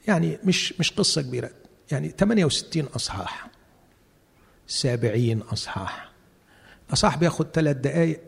[0.07, 1.49] يعني مش مش قصة كبيرة.
[1.91, 3.47] يعني 68 أصحاح.
[4.67, 6.11] 70 أصحاح.
[6.93, 8.19] أصحاح بياخد ثلاث دقايق.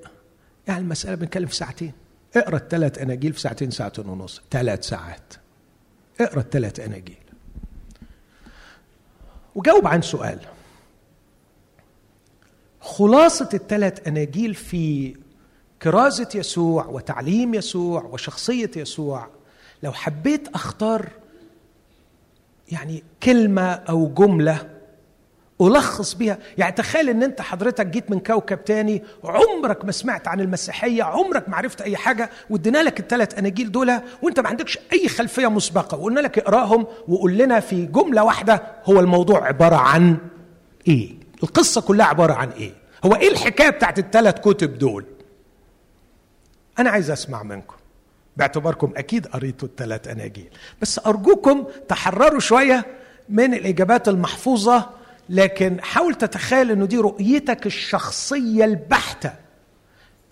[0.68, 1.92] يعني المسألة بنتكلم في ساعتين.
[2.36, 4.42] اقرأ الثلاث أناجيل في ساعتين ساعتين ونص.
[4.52, 5.34] ثلاث ساعات.
[6.22, 7.18] اقرأ الثلاث أناجيل.
[9.56, 10.40] وجاوب عن سؤال.
[12.82, 15.16] خلاصة الثلاث أناجيل في
[15.82, 19.28] كرازة يسوع وتعليم يسوع وشخصية يسوع
[19.84, 21.10] لو حبيت أختار
[22.72, 24.70] يعني كلمة أو جملة
[25.62, 30.40] ألخص بيها يعني تخيل إن أنت حضرتك جيت من كوكب تاني عمرك ما سمعت عن
[30.40, 35.08] المسيحية عمرك ما عرفت أي حاجة وادينا لك الثلاث أناجيل دول وأنت ما عندكش أي
[35.08, 40.18] خلفية مسبقة وقلنا لك اقراهم وقول لنا في جملة واحدة هو الموضوع عبارة عن
[40.88, 42.72] إيه؟ القصة كلها عبارة عن إيه؟
[43.06, 45.06] هو إيه الحكاية بتاعت الثلاث كتب دول؟
[46.80, 47.76] أنا عايز أسمع منكم.
[48.38, 50.50] باعتباركم أكيد قريتوا الثلاث أناجيل.
[50.82, 52.86] بس أرجوكم تحرروا شوية
[53.30, 54.90] من الإجابات المحفوظة
[55.30, 59.34] لكن حاول تتخيل أنه دي رؤيتك الشخصية البحتة.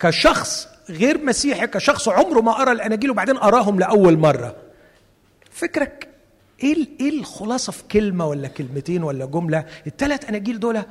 [0.00, 4.56] كشخص غير مسيحي كشخص عمره ما قرأ الأناجيل وبعدين قراهم لأول مرة.
[5.50, 6.08] فكرك
[6.62, 10.82] إيه إيه الخلاصة في كلمة ولا كلمتين ولا جملة؟ الثلاث أناجيل دول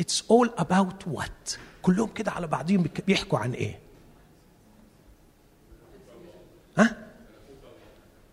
[0.00, 1.50] it's all about what
[1.82, 3.78] كلهم كده على بعضهم بيحكوا عن إيه؟
[6.78, 6.96] ها؟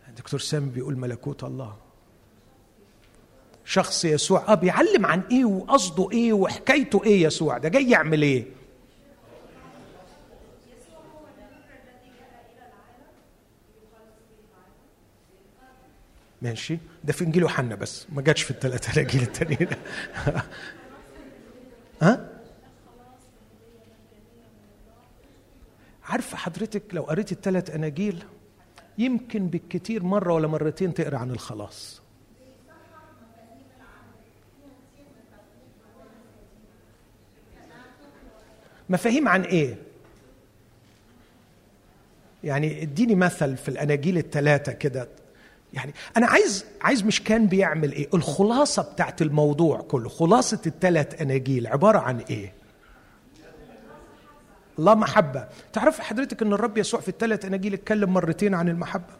[0.10, 1.76] الدكتور سامي بيقول ملكوت الله.
[3.66, 4.46] شخص يسوع.
[4.48, 8.46] آه بيعلم عن إيه وقصده إيه وحكايته إيه يسوع؟ ده جاي يعمل إيه؟
[16.42, 16.78] ماشي.
[17.04, 18.08] ده في إنجيل يوحنا بس.
[18.10, 19.70] ما جاتش في الثلاثه اناجيل التانيين.
[22.02, 22.29] ها؟
[26.10, 28.24] عارفة حضرتك لو قريت الثلاث آناجيل
[28.98, 32.02] يمكن بالكثير مرة ولا مرتين تقرأ عن الخلاص.
[38.90, 39.76] مفاهيم عن إيه؟
[42.44, 45.08] يعني إديني مثل في الآناجيل الثلاثه كده.
[45.74, 51.68] يعني أنا عايز عايز مش كان بيعمل إيه؟ الخلاصة بتاعت الموضوع كله خلاصة الثلاث آناجيل
[51.68, 52.59] عبارة عن إيه؟
[54.80, 55.48] الله محبة.
[55.74, 59.14] تعرف حضرتك أن الرب يسوع في الثلاث أناجيل اتكلم مرتين عن المحبة.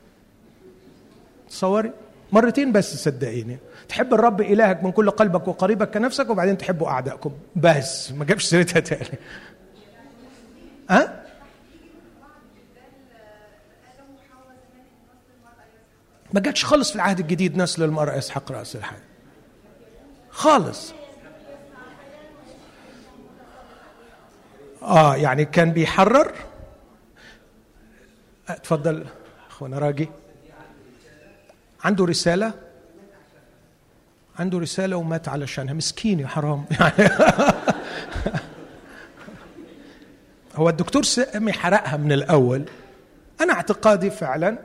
[1.50, 1.92] تصوري؟
[2.32, 3.58] مرتين بس صدقيني.
[3.90, 7.32] تحب الرب إلهك من كل قلبك وقريبك كنفسك وبعدين تحبوا أعدائكم.
[7.56, 9.20] بس ما جابش سيرتها تاني.
[10.90, 11.26] ها؟
[16.34, 18.96] ما جاتش خالص في العهد الجديد نسل المرأة يسحق رأس الحي.
[20.30, 20.94] خالص.
[24.82, 26.34] آه يعني كان بيحرر.
[28.50, 29.06] اتفضل
[29.50, 30.10] أخونا راجي.
[31.84, 32.54] عنده رسالة؟
[34.40, 35.74] عنده رسالة ومات علشانها.
[35.74, 36.66] مسكين يا حرام.
[36.80, 37.10] يعني
[40.56, 42.66] هو الدكتور سامي حرقها من الأول.
[43.42, 44.58] أنا اعتقادي فعلا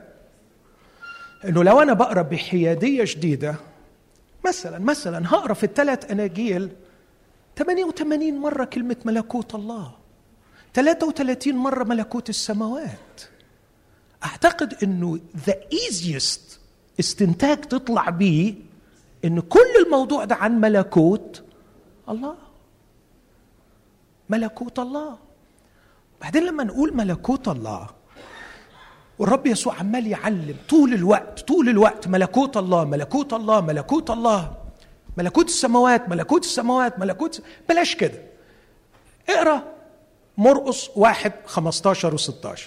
[1.45, 3.55] إنه لو أنا بقرأ بحيادية شديدة
[4.47, 6.71] مثلا مثلا هقرأ في الثلاث آناجيل
[7.59, 10.03] 88 مرة كلمة ملكوت الله.
[10.75, 13.20] 33 مرة ملكوت السماوات.
[14.25, 16.61] أعتقد إنه the easiest
[17.01, 18.55] استنتاج تطلع بيه
[19.25, 21.45] إن كل الموضوع ده عن ملكوت
[22.09, 22.37] الله.
[24.29, 25.18] ملكوت الله.
[26.20, 27.87] بعدين لما نقول ملكوت الله
[29.18, 34.57] والرب يسوع عمال يعلم طول الوقت طول الوقت ملكوت الله ملكوت الله ملكوت الله.
[35.16, 38.22] ملكوت السماوات ملكوت السماوات ملكوت بلاش كده.
[39.29, 39.74] اقرأ
[40.39, 42.61] مرقص واحد 15 و16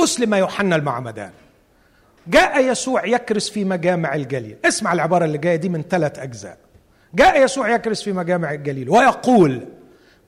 [0.00, 1.30] أسلم يوحنا المعمدان.
[2.26, 4.56] جاء يسوع يكرس في مجامع الجليل.
[4.64, 6.58] اسمع العبارة اللي جاية دي من ثلاث أجزاء.
[7.14, 9.68] جاء يسوع يكرس في مجامع الجليل ويقول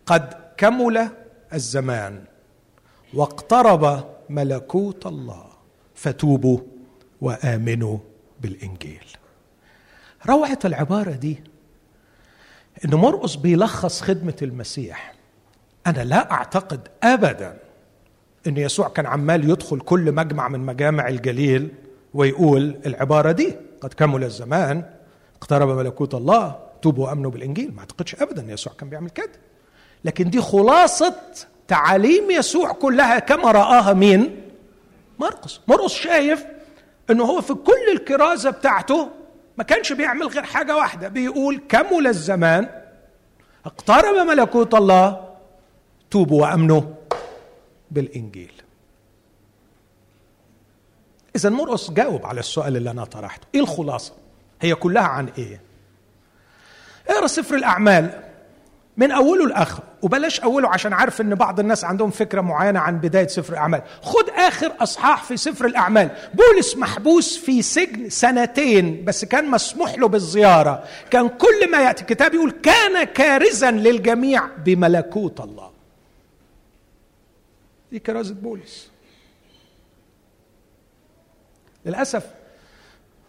[0.06, 1.08] قد كمل
[1.54, 2.24] الزمان
[3.14, 5.46] واقترب ملكوت الله.
[5.94, 6.58] فتوبوا
[7.20, 7.98] وآمنوا
[8.40, 9.04] بالإنجيل.
[10.26, 11.40] روعة العبارة دي
[12.84, 15.15] إن مرقس بيلخص خدمة المسيح.
[15.86, 17.56] أنا لا أعتقد ابدا
[18.46, 21.68] إن يسوع كان عمال يدخل كل مجمع من مجامع الجليل
[22.14, 23.56] ويقول العبارة دي.
[23.80, 24.84] قد كمل الزمان
[25.36, 27.74] اقترب ملكوت الله توبوا وأمنوا بالإنجيل.
[27.74, 29.30] ما أعتقدش ابدا يسوع كان بيعمل كده.
[30.04, 31.14] لكن دي خلاصة
[31.68, 34.40] تعاليم يسوع كلها كما رآها مين؟
[35.18, 36.44] مرقس مرقس شايف
[37.10, 39.08] إنه هو في كل الكرازة بتاعته
[39.58, 42.68] ما كانش بيعمل غير حاجة واحدة بيقول كمل الزمان
[43.66, 45.25] اقترب ملكوت الله
[46.10, 46.82] توبوا وأمنوا
[47.90, 48.52] بالإنجيل.
[51.36, 53.46] اذا مرقس جاوب على السؤال اللي أنا طرحته.
[53.54, 54.12] إيه الخلاصة؟
[54.60, 55.60] هي كلها عن إيه؟
[57.08, 58.22] اقرا سفر الأعمال؟
[58.96, 63.26] من أوله لاخره وبلاش أوله عشان عارف إن بعض الناس عندهم فكرة معينة عن بداية
[63.26, 63.82] سفر الأعمال.
[64.02, 66.10] خد آخر أصحاح في سفر الأعمال.
[66.34, 70.84] بولس محبوس في سجن سنتين بس كان مسموح له بالزيارة.
[71.10, 75.75] كان كل ما يأتي الكتاب يقول كان كارزا للجميع بملكوت الله.
[77.92, 78.90] دي كرازة بولس.
[81.86, 82.34] للأسف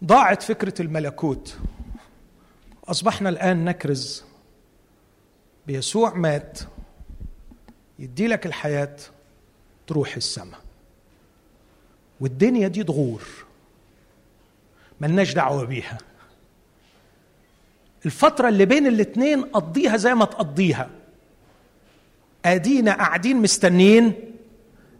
[0.04, 1.58] ضاعت فكرة الملكوت.
[2.84, 4.24] أصبحنا الآن نكرز.
[5.66, 6.58] بيسوع مات.
[7.98, 8.96] يدي لك الحياة.
[9.86, 10.60] تروح السماء.
[12.20, 13.22] والدنيا دي تغور
[15.00, 15.98] ملناش دعوة بيها.
[18.06, 20.90] الفترة اللي بين الاتنين قضيها زي ما تقضيها
[22.44, 24.14] آدينا قاعدين مستنيين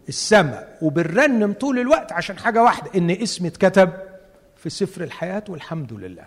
[0.08, 3.92] السماء وبنرنم طول الوقت عشان حاجة واحدة إن اسمي اتكتب
[4.56, 6.26] في سفر الحياة والحمد لله.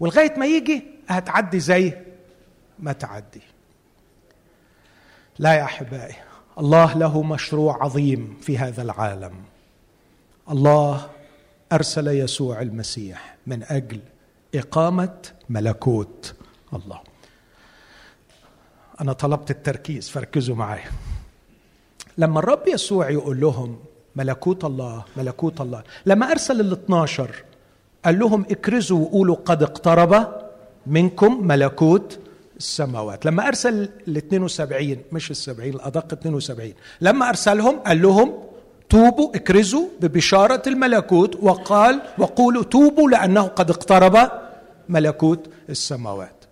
[0.00, 1.98] ولغاية ما يجي هتعدي زي
[2.78, 3.42] ما تعدي.
[5.38, 6.14] لا يا أحبائي
[6.58, 9.34] الله له مشروع عظيم في هذا العالم.
[10.50, 11.10] الله
[11.72, 14.00] أرسل يسوع المسيح من أجل
[14.54, 16.34] إقامة ملكوت
[16.72, 17.00] الله.
[19.00, 20.90] أنا طلبت التركيز فركزوا معايا.
[22.18, 23.78] لما الرب يسوع يقول لهم
[24.16, 27.30] ملكوت الله ملكوت الله لما أرسل ال 12
[28.04, 30.28] قال لهم اكرزوا وقولوا قد اقترب
[30.86, 32.18] منكم ملكوت
[32.56, 33.26] السماوات.
[33.26, 38.34] لما أرسل ال 72 مش ال 70 الأدق 72 لما أرسلهم قال لهم
[38.90, 44.30] توبوا اكرزوا ببشارة الملكوت وقال وقولوا توبوا لأنه قد اقترب
[44.88, 46.44] ملكوت السماوات.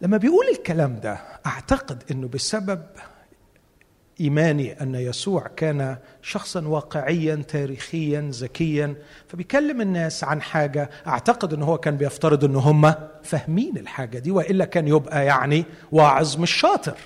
[0.00, 2.82] لما بيقول الكلام ده أعتقد أنه بسبب
[4.20, 8.94] إيماني أن يسوع كان شخصا واقعيا تاريخيا ذكيا.
[9.28, 14.64] فبيكلم الناس عن حاجة أعتقد إن هو كان بيفترض إن هم فاهمين الحاجة دي وإلا
[14.64, 16.96] كان يبقى يعني واعظ مش شاطر.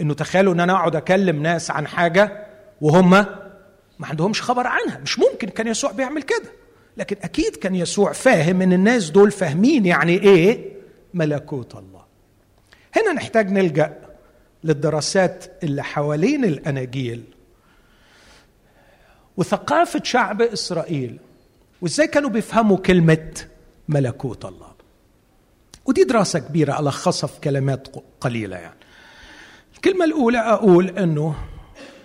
[0.00, 2.46] إنه تخيلوا إن أنا أقعد أكلم ناس عن حاجة
[2.80, 4.98] وهم ما عندهمش خبر عنها.
[4.98, 6.50] مش ممكن كان يسوع بيعمل كده.
[6.96, 10.70] لكن أكيد كان يسوع فاهم إن الناس دول فاهمين يعني إيه؟
[11.14, 12.00] ملكوت الله.
[12.96, 13.96] هنا نحتاج نلجأ
[14.64, 17.22] للدراسات اللي حوالين الأناجيل.
[19.36, 21.18] وثقافة شعب إسرائيل
[21.82, 23.30] وإزاي كانوا بيفهموا كلمة
[23.88, 24.70] ملكوت الله.
[25.86, 27.88] ودي دراسة كبيرة الخصها في كلمات
[28.20, 28.80] قليلة يعني.
[29.76, 31.34] الكلمة الأولى أقول إنه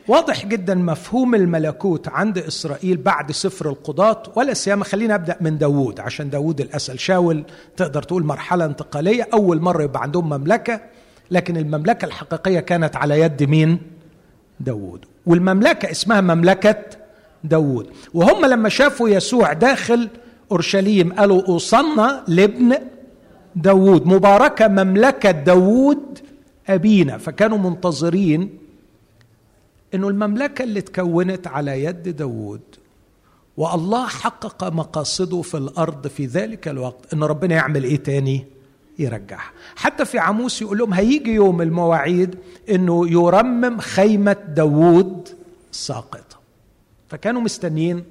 [0.08, 5.99] واضح جدا مفهوم الملكوت عند إسرائيل بعد سفر القضاة ولا سيما خلينا أبدأ من داوود
[5.99, 7.43] عشان داوود الاسل شاول
[7.78, 10.82] تقدر تقول مرحلة انتقالية؟ أول مرة يبقى عندهم مملكة.
[11.32, 13.80] لكن المملكة الحقيقية كانت على يد مين؟
[14.59, 15.05] داوود.
[15.26, 16.84] والمملكة اسمها مملكة
[17.43, 17.89] داوود.
[18.13, 20.09] وهم لما شافوا يسوع داخل
[20.51, 22.76] أورشليم قالوا أوصلنا لابن
[23.55, 24.07] داوود.
[24.07, 26.19] مباركة مملكة داوود
[26.69, 27.17] أبينا.
[27.17, 28.57] فكانوا منتظرين
[29.93, 32.61] أنه المملكة اللي تكونت على يد داوود.
[33.57, 37.13] والله حقق مقاصده في الأرض في ذلك الوقت.
[37.13, 38.45] أن ربنا يعمل إيه تاني؟
[38.99, 39.51] يرجعها.
[39.75, 42.37] حتى في عموس يقول لهم هيجي يوم المواعيد
[42.69, 45.29] أنه يرمم خيمة داوود
[45.71, 46.39] الساقطة
[47.09, 48.03] فكانوا مستنيين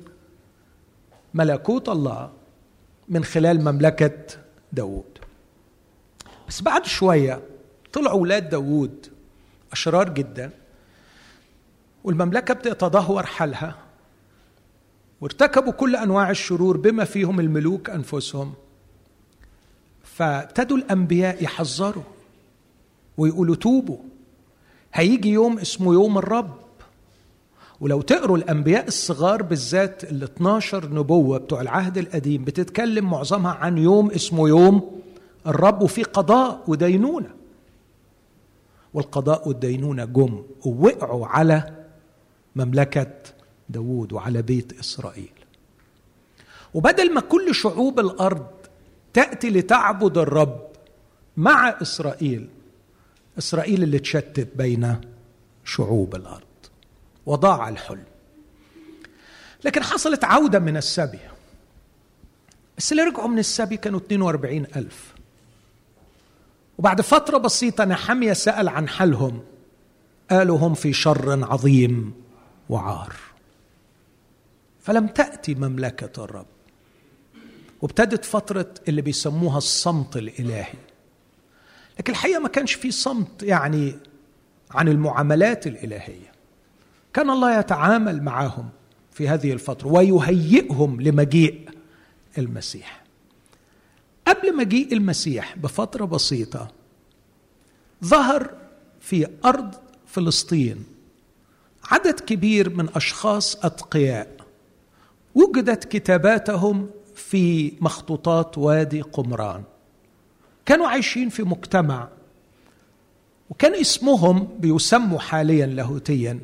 [1.35, 2.31] ملكوت الله
[3.09, 4.13] من خلال مملكة
[4.73, 5.19] داوود.
[6.49, 7.41] بس بعد شوية
[7.93, 9.07] طلعوا أولاد داوود
[9.73, 10.51] أشرار جدا
[12.05, 13.75] والمملكة بتتدهور حالها
[15.21, 18.55] وارتكبوا كل أنواع الشرور بما فيهم الملوك أنفسهم.
[20.17, 22.03] فابتدوا الأنبياء يحذروا
[23.19, 23.99] ويقولوا توبوا.
[24.95, 26.55] هيجي يوم اسمه يوم الرب.
[27.81, 34.11] ولو تقروا الأنبياء الصغار بالذات ال 12 نبوة بتوع العهد القديم بتتكلم معظمها عن يوم
[34.11, 35.03] اسمه يوم
[35.47, 37.31] الرب وفي قضاء ودينونة.
[38.95, 41.85] والقضاء والدينونة جم ووقعوا على
[42.57, 43.13] مملكة
[43.69, 45.33] داوود وعلى بيت إسرائيل.
[46.75, 48.47] وبدل ما كل شعوب الأرض
[49.15, 50.67] تأتي لتعبد الرب
[51.37, 52.49] مع إسرائيل.
[53.39, 55.01] إسرائيل اللي تشتت بين
[55.65, 56.43] شعوب الأرض
[57.27, 58.05] وضاع الحلم.
[59.65, 61.19] لكن حصلت عودة من السبي.
[62.79, 65.15] بس اللي رجعوا من السبي كانوا 42 ألف.
[66.79, 69.43] وبعد فترة بسيطة نحمية سأل عن حالهم
[70.31, 72.15] قالوا هم في شر عظيم
[72.69, 73.13] وعار.
[74.81, 76.54] فلم تأتي مملكة الرب.
[77.85, 80.75] وابتدت فترة اللي بيسموها الصمت الإلهي.
[81.99, 83.95] لكن الحقيقة ما كانش في صمت يعني
[84.71, 86.33] عن المعاملات الإلهية.
[87.15, 88.69] كان الله يتعامل معهم
[89.13, 91.69] في هذه الفترة ويهيئهم لمجيء
[92.39, 93.05] المسيح.
[94.27, 96.69] قبل مجيء المسيح بفترة بسيطة
[98.05, 98.51] ظهر
[99.01, 99.75] في أرض
[100.07, 100.85] فلسطين
[101.91, 104.37] عدد كبير من أشخاص أتقياء.
[105.35, 109.63] وجدت كتاباتهم في مخطوطات وادي قمران.
[110.67, 112.09] كانوا عايشين في مجتمع
[113.51, 116.41] وكان اسمهم بيسموا حاليا لاهوتيا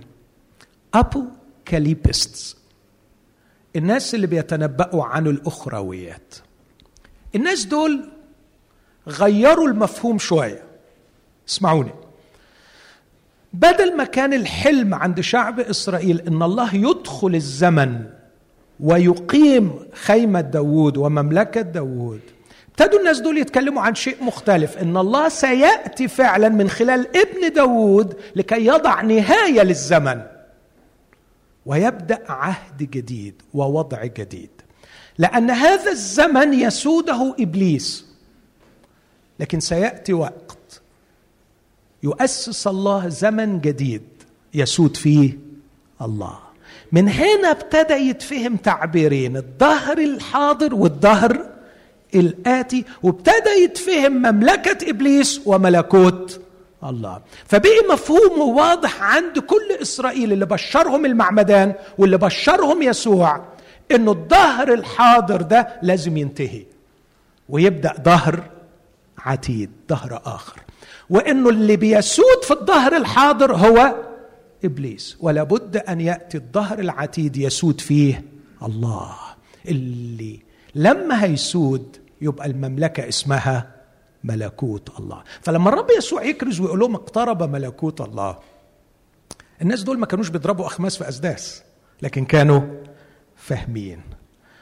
[0.95, 1.25] أبو
[1.65, 2.57] كاليبستس
[3.77, 6.35] الناس اللي بيتنبأوا عن الأخرويات.
[7.35, 8.09] الناس دول
[9.09, 10.65] غيروا المفهوم شوية.
[11.49, 11.93] اسمعوني.
[13.53, 18.11] بدل ما كان الحلم عند شعب إسرائيل إن الله يدخل الزمن
[18.83, 22.21] ويقيم خيمة داوود ومملكة داوود.
[22.71, 28.17] ابتدوا الناس دول يتكلموا عن شيء مختلف إن الله سيأتي فعلا من خلال ابن داوود
[28.37, 30.23] لكي يضع نهاية للزمن.
[31.67, 34.51] ويبدأ عهد جديد ووضع جديد.
[35.19, 38.07] لأن هذا الزمن يسوده إبليس.
[39.41, 40.81] لكن سيأتي وقت
[42.03, 44.03] يؤسس الله زمن جديد
[44.55, 45.39] يسود فيه
[46.03, 46.50] الله.
[46.93, 51.47] من هنا ابتدى يتفهم تعبيرين الظهر الحاضر والظهر
[52.15, 56.41] الآتي وابتدى يتفهم مملكة إبليس وملكوت
[56.85, 57.21] الله.
[57.47, 63.45] فبقي مفهوم واضح عند كل إسرائيل اللي بشرهم المعمدان واللي بشرهم يسوع
[63.91, 66.63] إنه الظهر الحاضر ده لازم ينتهي
[67.49, 68.41] ويبدأ ظهر
[69.19, 70.57] عتيد ظهر آخر.
[71.11, 73.95] وإنه اللي بيسود في الظهر الحاضر هو
[74.65, 78.25] إبليس ولا بد أن يأتي الظهر العتيد يسود فيه
[78.63, 79.15] الله.
[79.69, 80.41] اللي
[80.75, 83.71] لما هيسود يبقى المملكة اسمها
[84.25, 85.23] ملكوت الله.
[85.41, 88.39] فلما الرب يسوع يكرز ويقول لهم اقترب ملكوت الله
[89.63, 91.63] الناس دول ما كانوش بيضربوا أخماس في أسداس
[92.03, 92.61] لكن كانوا
[93.37, 94.01] فاهمين.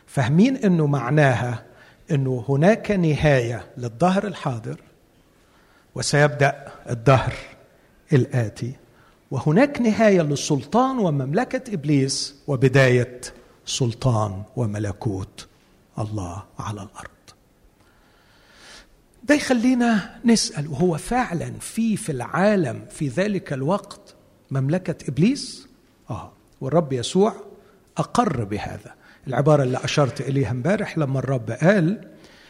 [0.07, 1.65] فاهمين إنه معناها
[2.11, 4.81] إنه هناك نهاية للظهر الحاضر
[5.95, 7.33] وسيبدأ الدهر
[8.13, 8.73] الآتي.
[9.31, 13.21] وهناك نهاية للسلطان ومملكة إبليس وبداية
[13.67, 15.47] سلطان وملكوت
[15.99, 17.09] الله على الأرض.
[19.25, 24.15] ده يخلينا نسأل وهو فعلا في في العالم في ذلك الوقت
[24.51, 25.69] مملكة إبليس؟
[26.11, 27.35] آه والرب يسوع
[27.97, 28.95] أقر بهذا.
[29.27, 32.09] العبارة اللي أشرت إليها امبارح لما الرب قال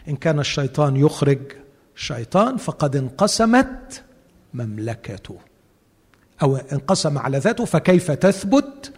[0.09, 1.41] إن كان الشيطان يخرج
[1.97, 4.03] شيطان فقد انقسمت
[4.55, 5.39] مملكته.
[6.43, 8.93] أو انقسم على ذاته فكيف تثبت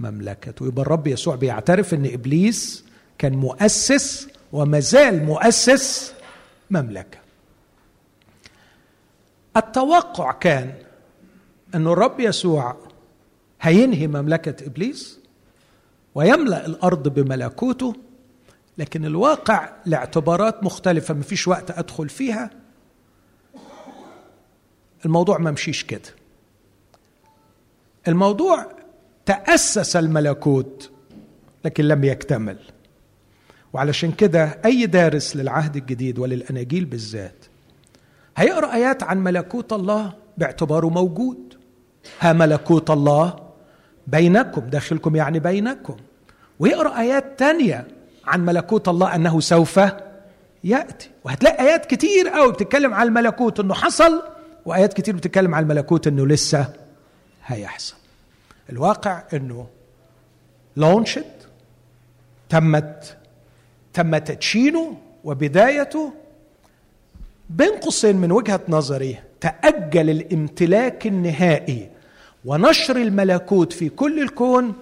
[0.00, 2.84] مملكته؟ يبقى الرب يسوع بيعترف إن إبليس
[3.18, 6.14] كان مؤسس وما زال مؤسس
[6.70, 7.18] مملكة.
[9.56, 10.74] التوقع كان
[11.74, 12.76] أن الرب يسوع
[13.60, 15.18] هينهي مملكة إبليس
[16.14, 17.94] ويملأ الأرض بملكوته
[18.78, 22.50] لكن الواقع لاعتبارات مختلفة مفيش وقت أدخل فيها.
[25.04, 26.00] الموضوع ما مشيش كده.
[28.08, 28.66] الموضوع
[29.26, 30.90] تأسس الملكوت
[31.64, 32.58] لكن لم يكتمل.
[33.72, 37.44] وعلشان كده أي دارس للعهد الجديد وللأناجيل بالذات
[38.36, 41.54] هيقرأ آيات عن ملكوت الله باعتباره موجود.
[42.20, 43.36] ها ملكوت الله
[44.06, 45.96] بينكم داخلكم يعني بينكم.
[46.58, 47.86] ويقرأ آيات تانية
[48.26, 49.80] عن ملكوت الله أنه سوف
[50.64, 51.10] يأتي.
[51.24, 54.22] وهتلاقي آيات كتير قوي بتتكلم عن الملكوت أنه حصل
[54.66, 56.68] وآيات كتير بتتكلم عن الملكوت أنه لسه
[57.46, 57.94] هيحصل.
[58.70, 59.66] الواقع أنه
[60.76, 61.24] لونشت
[62.48, 63.16] تمت
[63.92, 66.12] تم تدشينه وبدايته
[67.50, 71.90] بين قوسين من وجهة نظري تأجل الامتلاك النهائي
[72.44, 74.72] ونشر الملكوت في كل الكون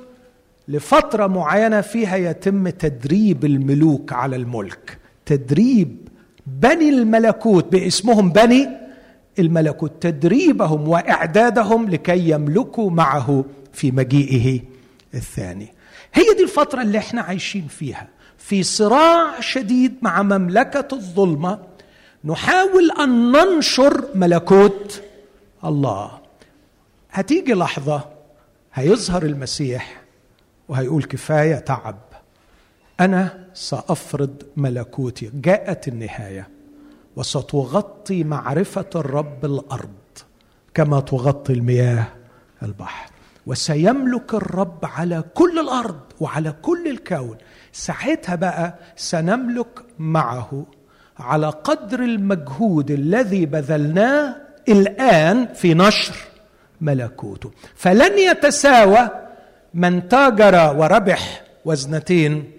[0.69, 4.99] لفترة معينة فيها يتم تدريب الملوك على الملك.
[5.27, 6.09] تدريب
[6.47, 8.69] بني الملكوت باسمهم بني
[9.39, 14.61] الملكوت تدريبهم وإعدادهم لكي يملكوا معه في مجيئه
[15.15, 15.69] الثاني.
[16.15, 18.09] هي دي الفترة اللي إحنا عايشين فيها.
[18.39, 21.59] في صراع شديد مع مملكة الظلمة
[22.25, 25.03] نحاول أن ننشر ملكوت
[25.65, 26.11] الله.
[27.11, 28.05] هتيجي لحظة
[28.75, 30.03] هيظهر المسيح
[30.69, 31.99] وهيقول كفاية تعب.
[33.01, 36.49] أنا سأفرض ملكوتي جاءت النهاية.
[37.17, 39.89] وستغطي معرفة الرب الأرض
[40.75, 42.07] كما تغطي المياه
[42.63, 43.11] البحر.
[43.47, 47.37] وسيملك الرب على كل الأرض وعلى كل الكون.
[47.73, 50.67] ساعتها بقى سنملك معه
[51.19, 54.37] على قدر المجهود الذي بذلناه
[54.69, 56.15] الآن في نشر
[56.81, 57.51] ملكوته.
[57.75, 59.11] فلن يتساوى
[59.75, 62.53] من تاجر وربح وزنتين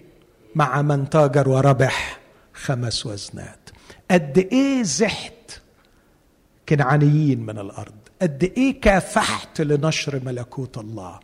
[0.54, 2.18] مع من تاجر وربح
[2.54, 3.70] خمس وزنات.
[4.14, 5.60] قد إيه زحت
[6.68, 11.20] كنعانيين من الأرض؟ قد إيه كافحت لنشر ملكوت الله؟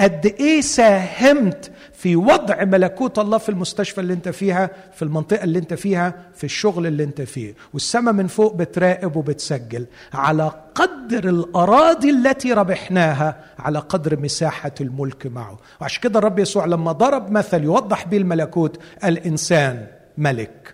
[0.00, 5.58] قد إيه ساهمت في وضع ملكوت الله في المستشفى اللي أنت فيها في المنطقة اللي
[5.58, 7.54] أنت فيها في الشغل اللي أنت فيه.
[7.72, 9.86] والسماء من فوق بتراقب وبتسجل.
[10.14, 15.58] على قدر الأراضي التي ربحناها على قدر مساحة الملك معه.
[15.80, 19.86] وعشان كده الرب يسوع لما ضرب مثل يوضح به الملكوت الإنسان
[20.18, 20.71] ملك.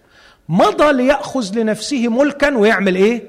[0.48, 3.22] مضى ليأخذ لنفسه ملكا ويعمل إيه؟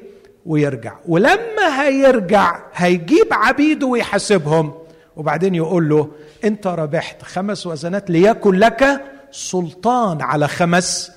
[0.45, 0.95] ويرجع.
[1.07, 4.73] ولما هيرجع هيجيب عبيده ويحاسبهم.
[5.15, 6.11] وبعدين يقول له
[6.43, 9.01] أنت ربحت خمس وزنات ليكن لك
[9.31, 11.11] سلطان على خمس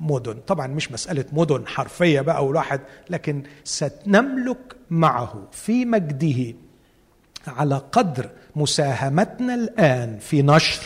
[0.00, 0.34] مدن.
[0.46, 2.80] طبعا مش مسألة مدن حرفية بقى والواحد
[3.10, 6.54] لكن ستنملك معه في مجده
[7.46, 10.82] على قدر مساهمتنا الآن في نشر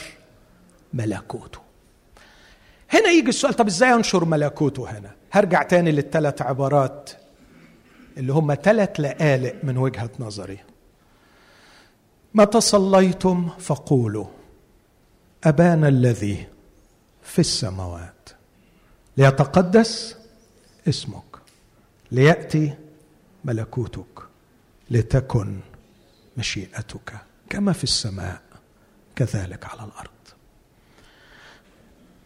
[0.94, 1.58] ملكوته.
[2.90, 7.10] هنا يجي السؤال طب إزاي أنشر ملكوته هنا؟ هرجع تاني للثلاث عبارات
[8.16, 10.58] اللي هم ثلاث لآلئ من وجهة نظري.
[12.34, 14.26] متى صليتم فقولوا
[15.44, 16.46] أبانا الذي
[17.22, 18.28] في السماوات
[19.16, 20.16] ليتقدس
[20.88, 21.24] اسمك
[22.12, 22.74] ليأتي
[23.44, 24.22] ملكوتك
[24.90, 25.60] لتكن
[26.36, 27.12] مشيئتك
[27.50, 28.42] كما في السماء
[29.16, 30.19] كذلك على الأرض.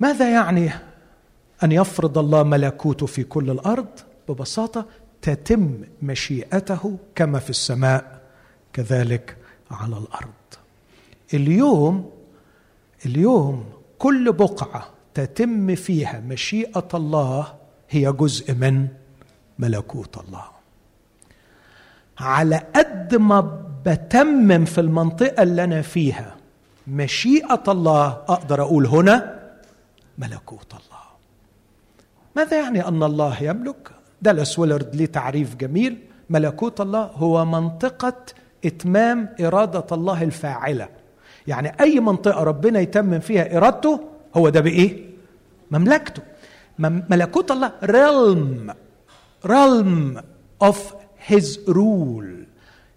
[0.05, 0.71] ماذا يعني
[1.63, 3.87] أن يفرض الله ملكوته في كل الأرض؟
[4.29, 4.87] ببساطة
[5.23, 8.21] تتم مشيئته كما في السماء
[8.73, 9.37] كذلك
[9.71, 10.45] على الأرض.
[11.35, 12.11] اليوم
[13.07, 13.65] اليوم
[13.99, 17.55] كل بقعة تتم فيها مشيئة الله
[17.91, 18.89] هي جزء من
[19.59, 20.45] ملكوت الله.
[22.19, 23.41] على قد ما
[23.87, 26.37] بتمم في المنطقة اللي أنا فيها
[26.87, 29.44] مشيئة الله أقدر أقول هنا
[30.19, 31.05] ملكوت الله.
[32.37, 33.91] ماذا يعني أن الله يملك؟
[34.23, 35.99] دالاس ويلرد ليه تعريف جميل.
[36.31, 38.17] ملكوت الله هو منطقة
[38.65, 40.89] إتمام إرادة الله الفاعلة.
[41.47, 44.01] يعني أي منطقة ربنا يتمم فيها إرادته
[44.37, 45.05] هو ده بإيه؟
[45.71, 46.23] مملكته.
[46.79, 48.73] ملكوت الله realm
[49.47, 50.21] realm
[50.65, 50.77] of
[51.29, 52.47] his rule.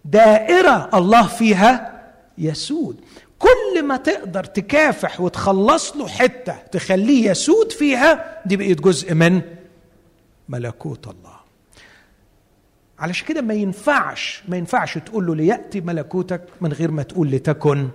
[0.05, 2.03] دائرة الله فيها
[2.37, 2.99] يسود.
[3.39, 9.41] كل ما تقدر تكافح وتخلص له حتة تخليه يسود فيها دي بقيت جزء من
[10.49, 11.37] ملكوت الله.
[12.99, 17.89] علشان كده ما ينفعش ما ينفعش تقول له ليأتي ملكوتك من غير ما تقول لتكن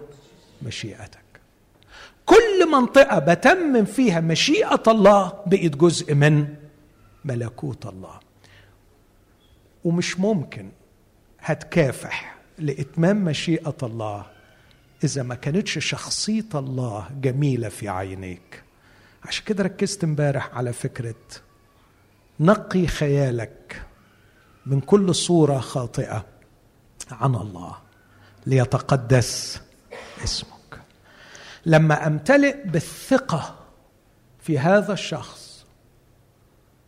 [0.62, 1.18] مشيئتك.
[2.26, 6.46] كل منطقة بتمم فيها مشيئة الله بقت جزء من
[7.24, 8.20] ملكوت الله.
[9.84, 10.68] ومش ممكن
[11.40, 14.26] هتكافح لإتمام مشيئة الله
[15.04, 18.62] إذا ما كانتش شخصية الله جميلة في عينيك.
[19.24, 21.14] عشان كده ركزت امبارح على فكرة
[22.40, 23.86] نقي خيالك
[24.66, 26.26] من كل صورة خاطئة
[27.10, 27.76] عن الله
[28.46, 29.60] ليتقدس
[30.24, 30.80] اسمك.
[31.66, 33.58] لما أمتلئ بالثقة
[34.40, 35.66] في هذا الشخص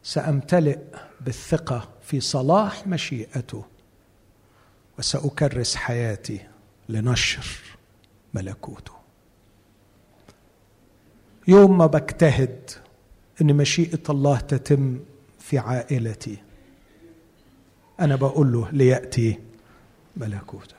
[0.03, 0.79] سأمتلئ
[1.21, 3.65] بالثقة في صلاح مشيئته
[4.99, 6.47] وسأكرس حياتي
[6.89, 7.74] لنشر
[8.35, 8.93] ملكوته.
[11.49, 12.71] يوم ما بجتهد
[13.41, 15.01] إن مشيئة الله تتم
[15.41, 16.37] في عائلتي
[18.01, 19.39] أنا بقول له ليأتي
[20.17, 20.75] ملكوتك.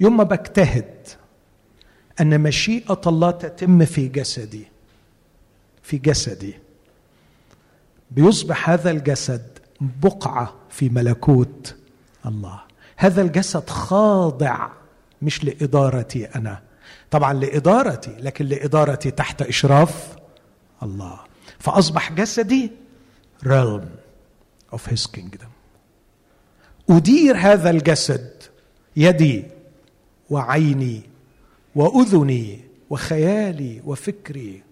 [0.00, 1.08] يوم ما بجتهد
[2.20, 4.66] إن مشيئة الله تتم في جسدي
[5.82, 6.54] في جسدي
[8.10, 11.76] بيصبح هذا الجسد بقعة في ملكوت
[12.26, 12.60] الله.
[12.96, 14.68] هذا الجسد خاضع
[15.26, 16.62] مش لإدارتي أنا.
[17.10, 20.16] طبعا لإدارتي لكن لإدارتي تحت إشراف
[20.82, 21.20] الله.
[21.58, 22.70] فأصبح جسدي
[23.44, 23.84] realm
[24.72, 25.48] of his kingdom.
[26.90, 28.42] أدير هذا الجسد
[28.96, 29.44] يدي
[30.30, 31.02] وعيني
[31.74, 32.60] وأذني
[32.90, 34.62] وخيالي وفكري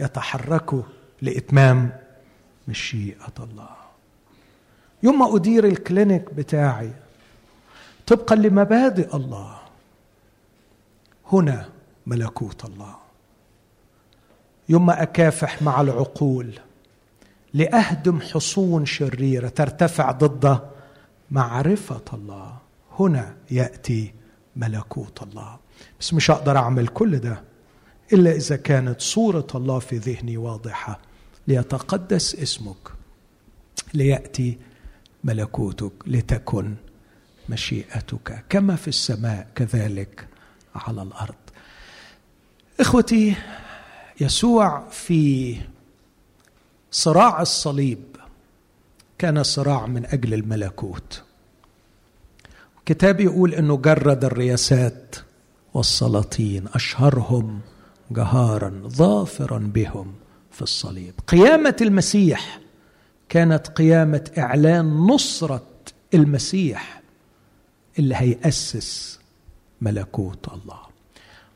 [0.00, 0.82] يتحركوا
[1.22, 1.90] لإتمام
[2.68, 3.76] مشيئة الله.
[5.02, 6.90] يوم ما أدير الكلينيك بتاعي
[8.06, 9.59] طبقا لمبادئ الله
[11.32, 11.68] هنا
[12.06, 12.96] ملكوت الله.
[14.68, 16.58] يوم أكافح مع العقول
[17.54, 20.60] لأهدم حصون شريرة ترتفع ضد
[21.30, 22.56] معرفة الله.
[22.98, 24.14] هنا يأتي
[24.56, 25.58] ملكوت الله.
[26.00, 27.42] بس مش هقدر أعمل كل ده
[28.12, 31.00] إلا إذا كانت صورة الله في ذهني واضحة.
[31.48, 32.92] ليتقدس اسمك
[33.94, 34.58] ليأتي
[35.24, 36.74] ملكوتك لتكن
[37.48, 38.44] مشيئتك.
[38.48, 40.26] كما في السماء كذلك
[40.80, 41.34] على الأرض.
[42.80, 43.36] إخوتي
[44.20, 45.56] يسوع في
[46.90, 48.16] صراع الصليب
[49.18, 51.22] كان صراع من أجل الملكوت.
[52.78, 55.16] الكتاب يقول إنه جرد الرياسات
[55.74, 57.60] والسلاطين أشهرهم
[58.10, 60.14] جهارا ظافرا بهم
[60.52, 61.14] في الصليب.
[61.26, 62.60] قيامة المسيح
[63.28, 65.66] كانت قيامة إعلان نصرة
[66.14, 67.02] المسيح
[67.98, 69.19] اللي هيأسس
[69.80, 70.80] ملكوت الله.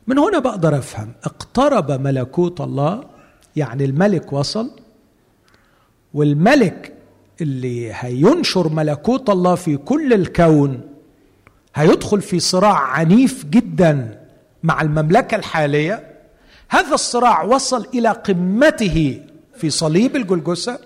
[0.07, 3.03] من هنا بقدر أفهم اقترب ملكوت الله
[3.55, 4.71] يعني الملك وصل
[6.13, 6.93] والملك
[7.41, 10.81] اللي هينشر ملكوت الله في كل الكون
[11.75, 14.21] هيدخل في صراع عنيف جدا
[14.63, 16.15] مع المملكة الحالية.
[16.69, 19.21] هذا الصراع وصل إلى قمته
[19.55, 20.79] في صليب الجلجسه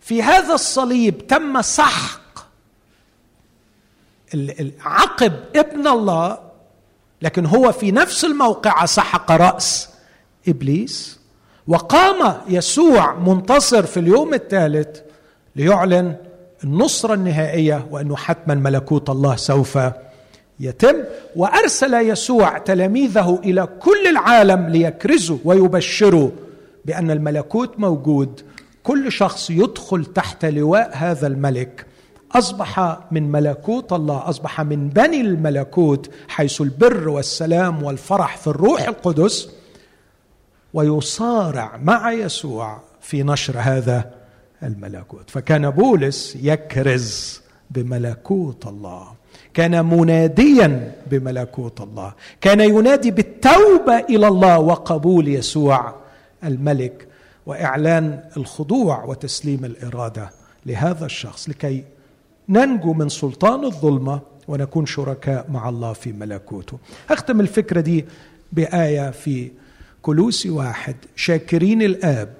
[0.00, 2.21] في هذا الصليب تم سحق
[4.84, 6.38] عقب ابن الله
[7.22, 9.88] لكن هو في نفس الموقع سحق رأس
[10.48, 11.20] إبليس
[11.68, 15.00] وقام يسوع منتصر في اليوم الثالث
[15.56, 16.16] ليعلن
[16.64, 19.78] النصرة النهائية وانه حتما ملكوت الله سوف
[20.60, 20.94] يتم
[21.36, 26.30] وأرسل يسوع تلاميذه إلى كل العالم ليكرزوا ويبشروا
[26.84, 28.40] بأن الملكوت موجود
[28.82, 31.86] كل شخص يدخل تحت لواء هذا الملك.
[32.34, 39.50] أصبح من ملكوت الله أصبح من بني الملكوت حيث البر والسلام والفرح في الروح القدس.
[40.74, 44.10] ويصارع مع يسوع في نشر هذا
[44.62, 45.30] الملكوت.
[45.30, 49.12] فكان بولس يكرز بملكوت الله.
[49.54, 52.12] كان مناديا بملكوت الله.
[52.40, 55.94] كان ينادي بالتوبة إلى الله وقبول يسوع
[56.44, 57.08] الملك.
[57.46, 60.30] وإعلان الخضوع وتسليم الإرادة
[60.66, 61.84] لهذا الشخص لكي
[62.52, 66.78] ننجو من سلطان الظلمة ونكون شركاء مع الله في ملكوته.
[67.10, 68.04] أختم الفكرة دي
[68.52, 69.50] بآية في
[70.02, 70.96] كلوسي واحد.
[71.16, 72.34] شاكرين الآب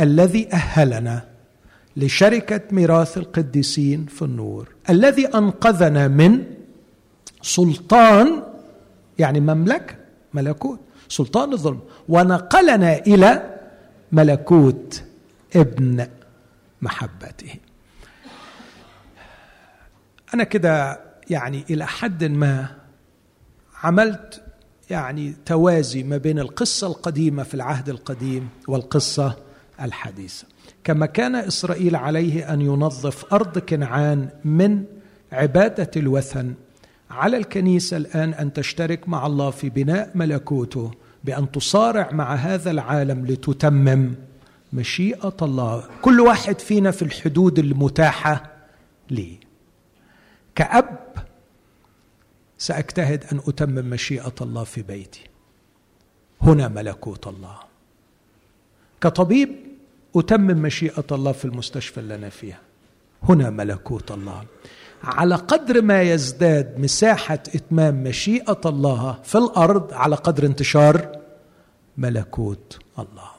[0.00, 1.24] الذي أهلنا
[1.96, 4.68] لشركة ميراث القديسين في النور.
[4.90, 6.44] الذي أنقذنا من
[7.42, 8.42] سلطان
[9.18, 9.94] يعني مملكه
[10.34, 11.80] ملكوت سلطان الظلم.
[12.08, 13.58] ونقلنا إلى
[14.12, 15.02] ملكوت
[15.56, 16.06] ابن
[16.82, 17.54] محبته.
[20.34, 21.00] أنا كده
[21.30, 22.68] يعني إلى حد ما
[23.82, 24.42] عملت
[24.90, 29.36] يعني توازي ما بين القصة القديمة في العهد القديم والقصة
[29.80, 30.46] الحديثة.
[30.84, 34.84] كما كان إسرائيل عليه أن ينظف أرض كنعان من
[35.32, 36.54] عبادة الوثن
[37.10, 40.90] على الكنيسة الآن أن تشترك مع الله في بناء ملكوته
[41.24, 44.14] بأن تصارع مع هذا العالم لتتمم
[44.72, 45.84] مشيئة الله.
[46.02, 48.52] كل واحد فينا في الحدود المتاحة
[49.10, 49.47] لي.
[50.58, 50.98] كأب
[52.58, 55.24] سأجتهد أن أتمم مشيئة الله في بيتي.
[56.42, 57.58] هنا ملكوت الله.
[59.00, 59.56] كطبيب
[60.16, 62.60] أتمم مشيئة الله في المستشفى اللي أنا فيها.
[63.22, 64.44] هنا ملكوت الله.
[65.04, 71.20] على قدر ما يزداد مساحة إتمام مشيئة الله في الأرض على قدر انتشار
[71.98, 73.30] ملكوت الله.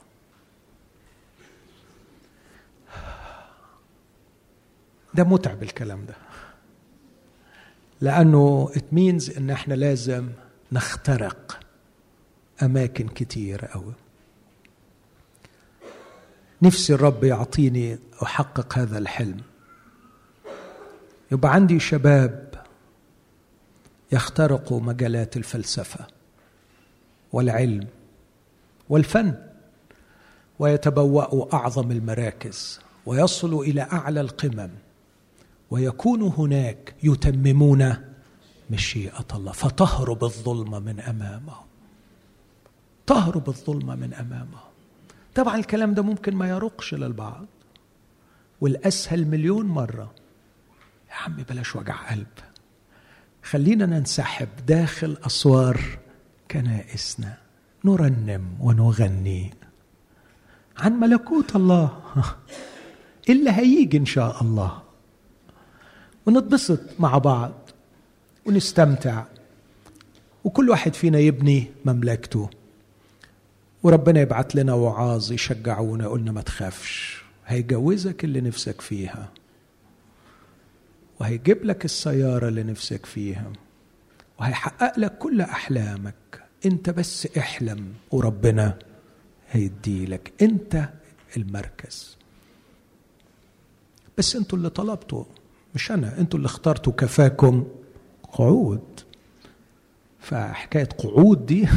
[5.14, 6.29] ده متعب الكلام ده.
[8.00, 10.28] لأنه it means إن إحنا لازم
[10.72, 11.60] نخترق
[12.62, 13.94] أماكن كتير أوي.
[16.62, 19.40] نفسي الرب يعطيني أحقق هذا الحلم.
[21.32, 22.64] يبقى عندي شباب
[24.12, 26.06] يخترقوا مجالات الفلسفة
[27.32, 27.86] والعلم
[28.88, 29.34] والفن
[30.58, 34.70] ويتبوأوا أعظم المراكز ويصلوا إلى أعلى القمم.
[35.70, 37.96] ويكونوا هناك يتممون
[38.70, 39.52] مشيئة الله.
[39.52, 41.66] فتهرب الظلمه من أمامهم.
[43.06, 44.70] تهرب الظلمه من أمامهم.
[45.34, 47.46] طبعا الكلام ده ممكن ما يرقش للبعض.
[48.60, 50.14] والأسهل مليون مرة.
[51.10, 52.26] يا عمي بلاش وجع قلب.
[53.42, 55.80] خلينا ننسحب داخل أسوار
[56.50, 57.38] كنائسنا.
[57.84, 59.54] نرنم ونغني.
[60.78, 62.02] عن ملكوت الله.
[63.30, 64.89] اللي هيجي إن شاء الله.
[66.26, 67.52] ونتبسط مع بعض
[68.46, 69.24] ونستمتع.
[70.44, 72.50] وكل واحد فينا يبني مملكته.
[73.82, 79.28] وربنا يبعت لنا وعاظ يشجعونا يقولنا ما تخافش هيجوزك اللي نفسك فيها.
[81.20, 83.52] وهيجيب لك السيارة اللي نفسك فيها.
[84.40, 86.14] وهيحقق لك كل أحلامك.
[86.66, 88.78] أنت بس احلم وربنا
[89.50, 90.32] هيدي لك.
[90.42, 90.88] أنت
[91.36, 92.16] المركز.
[94.18, 95.24] بس أنتوا اللي طلبتوا.
[95.74, 97.64] مش أنا أنتوا اللي اخترتوا كفاكم
[98.32, 99.00] قعود.
[100.20, 101.68] فحكاية قعود دي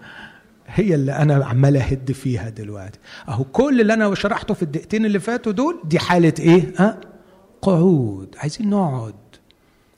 [0.66, 2.98] هي اللي أنا عمال أهد فيها دلوقتي.
[3.28, 7.00] أهو كل اللي أنا شرحته في الدقيقتين اللي فاتوا دول دي حالة إيه؟ ها؟
[7.62, 8.34] قعود.
[8.38, 9.14] عايزين نقعد.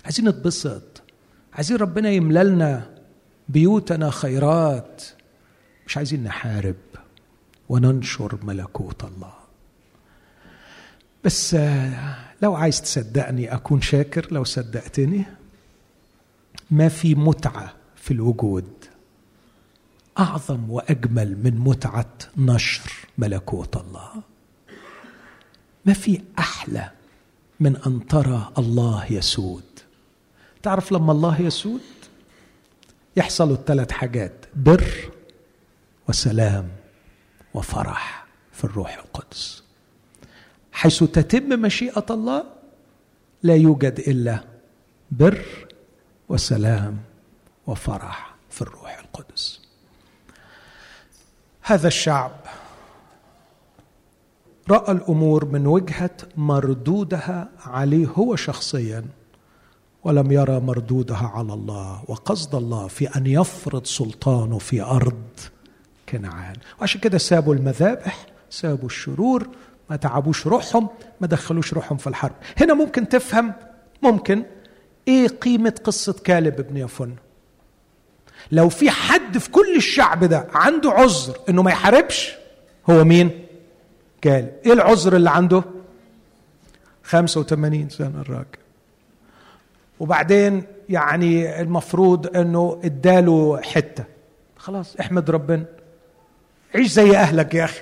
[0.05, 1.03] عايزين نتبسط.
[1.55, 2.91] عايزين ربنا يملى لنا
[3.49, 5.03] بيوتنا خيرات.
[5.86, 6.76] مش عايزين نحارب
[7.68, 9.39] وننشر ملكوت الله.
[11.24, 11.56] بس
[12.42, 15.24] لو عايز تصدقني أكون شاكر لو صدقتني
[16.70, 18.84] ما في متعة في الوجود.
[20.18, 24.12] أعظم وأجمل من متعة نشر ملكوت الله.
[25.86, 26.90] ما في أحلى
[27.60, 29.64] من أن ترى الله يسود.
[30.62, 31.80] تعرف لما الله يسود؟
[33.16, 35.10] يحصلوا الثلاث حاجات بر
[36.08, 36.68] وسلام
[37.54, 39.59] وفرح في الروح القدس.
[40.72, 42.44] حيث تتم مشيئة الله
[43.42, 44.44] لا يوجد إلا
[45.10, 45.44] بر
[46.28, 46.98] وسلام
[47.66, 49.60] وفرح في الروح القدس.
[51.62, 52.32] هذا الشعب
[54.70, 59.04] رأى الأمور من وجهة مردودها عليه هو شخصيا
[60.04, 65.22] ولم يرى مردودها على الله وقصد الله في أن يفرض سلطانه في أرض
[66.08, 66.56] كنعان.
[66.80, 69.48] وعشان كده سابوا المذابح سابوا الشرور
[69.91, 70.88] ما تعبوش روحهم
[71.20, 72.32] ما دخلوش روحهم في الحرب.
[72.61, 73.53] هنا ممكن تفهم
[74.03, 74.43] ممكن.
[75.09, 77.14] إيه قيمة قصة كالب ابن يفن
[78.53, 82.32] لو في حد في كل الشعب ده عنده عذر إنه ما يحاربش
[82.91, 83.30] هو مين؟
[84.24, 85.62] قال إيه العذر اللي عنده؟
[87.05, 88.45] 85 سنة الراجل.
[90.01, 94.05] وبعدين يعني المفروض إنه إداله حتة.
[94.57, 95.64] خلاص احمد ربنا.
[96.74, 97.80] عيش زي أهلك يا أخي.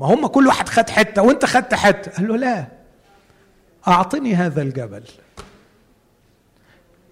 [0.00, 2.12] ما هم كل واحد خد حتة وانت خدت حتة.
[2.12, 2.66] قال له لا
[3.88, 5.04] أعطني هذا الجبل.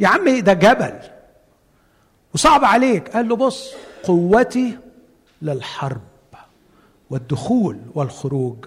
[0.01, 0.99] يا عمي ده جبل.
[2.34, 3.09] وصعب عليك.
[3.09, 3.74] قال له بص
[4.05, 4.78] قوتي
[5.43, 6.01] للحرب
[7.11, 8.64] والدخول والخروج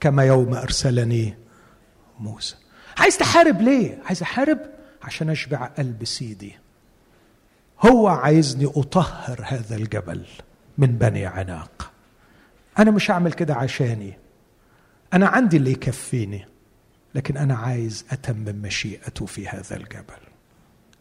[0.00, 1.34] كما يوم أرسلني
[2.20, 2.56] موسى.
[2.98, 4.58] عايز تحارب ليه؟ عايز أحارب
[5.02, 6.56] عشان أشبع قلب سيدي.
[7.86, 10.24] هو عايزني أطهر هذا الجبل
[10.78, 11.75] من بني عناق.
[12.78, 14.18] أنا مش هعمل كده عشاني.
[15.12, 16.46] أنا عندي اللي يكفيني
[17.14, 20.22] لكن أنا عايز أتمم مشيئته في هذا الجبل.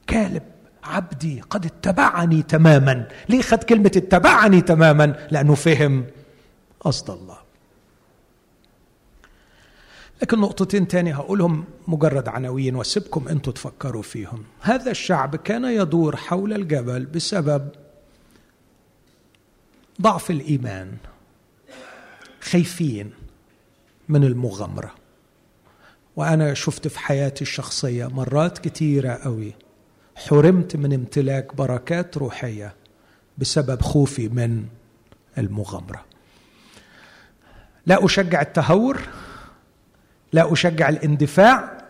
[0.07, 0.43] كالب
[0.83, 3.07] عبدي قد اتبعني تماما.
[3.29, 6.05] ليه خد كلمة اتبعني تماما؟ لأنه فهم
[6.79, 7.37] قصد الله.
[10.21, 14.43] لكن نقطتين تاني هقولهم مجرد عناوين وأسيبكم أنتوا تفكروا فيهم.
[14.61, 17.69] هذا الشعب كان يدور حول الجبل بسبب
[20.01, 20.97] ضعف الإيمان.
[22.45, 23.11] خايفين
[24.09, 24.95] من المغامرة.
[26.15, 29.53] وأنا شفت في حياتي الشخصية مرات كتيرة قوي.
[30.15, 32.75] حرمت من امتلاك بركات روحية
[33.37, 34.65] بسبب خوفي من
[35.37, 36.05] المغامرة.
[37.85, 39.01] لا أشجع التهور
[40.33, 41.85] لا أشجع الاندفاع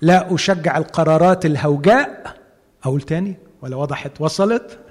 [0.00, 2.36] لا أشجع القرارات الهوجاء.
[2.84, 4.83] أقول تاني؟ ولا وضحت وصلت؟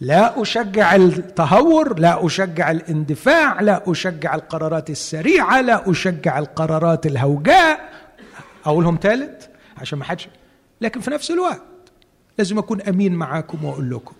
[0.00, 7.80] لا أشجع التهور لا أشجع الاندفاع لا أشجع القرارات السريعة لا أشجع القرارات الهوجاء.
[8.66, 9.46] أقولهم ثالث
[9.78, 10.28] عشان ما حدش
[10.80, 11.62] لكن في نفس الوقت
[12.38, 14.14] لازم أكون أمين معاكم وأقول لكم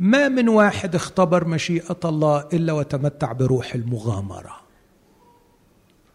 [0.00, 4.56] ما من واحد اختبر مشيئة الله إلا وتمتع بروح المغامرة.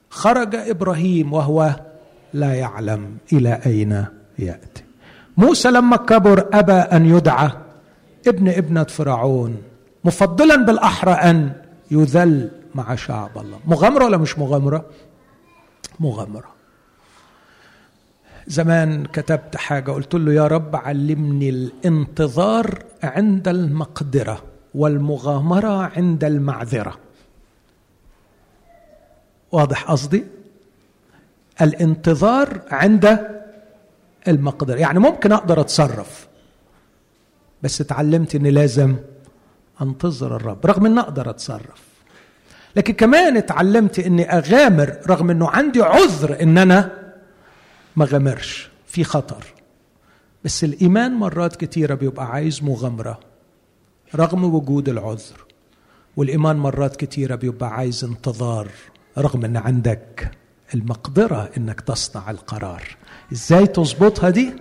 [0.10, 1.76] خرج إبراهيم وهو
[2.34, 4.06] لا يعلم إلى أين
[4.40, 4.84] يأتي.
[5.38, 7.50] موسى لما كبر أبى أن يدعى
[8.28, 9.64] ابن ابنة فرعون
[10.04, 11.52] مفضلا بالاحرى ان
[11.92, 14.86] يذل مع شعب الله مغامرة ولا مش مغامرة؟
[16.00, 16.56] مغامرة.
[18.48, 24.44] زمان كتبت حاجة قلت له يا رب علمني الانتظار عند المقدرة
[24.76, 26.98] والمغامرة عند المعذرة.
[29.52, 30.24] واضح قصدي؟
[31.62, 33.20] الانتظار عند
[34.28, 34.78] المقدرة.
[34.78, 36.28] يعني ممكن أقدر أتصرف.
[37.64, 38.96] بس اتعلمت إني لازم
[39.82, 41.84] أنتظر الرب رغم إني أقدر أتصرف.
[42.76, 46.92] لكن كمان اتعلمت إني أغامر رغم إنه عندي عذر إن أنا
[47.96, 48.70] ما غامرش.
[48.88, 49.46] في خطر.
[50.44, 53.20] بس الإيمان مرات كتيرة بيبقى عايز مغامرة
[54.16, 55.46] رغم وجود العذر.
[56.18, 58.68] والإيمان مرات كتيرة بيبقى عايز انتظار
[59.18, 60.32] رغم إن عندك
[60.74, 62.84] المقدرة إنك تصنع القرار.
[63.34, 64.54] إزاي تظبطها دي؟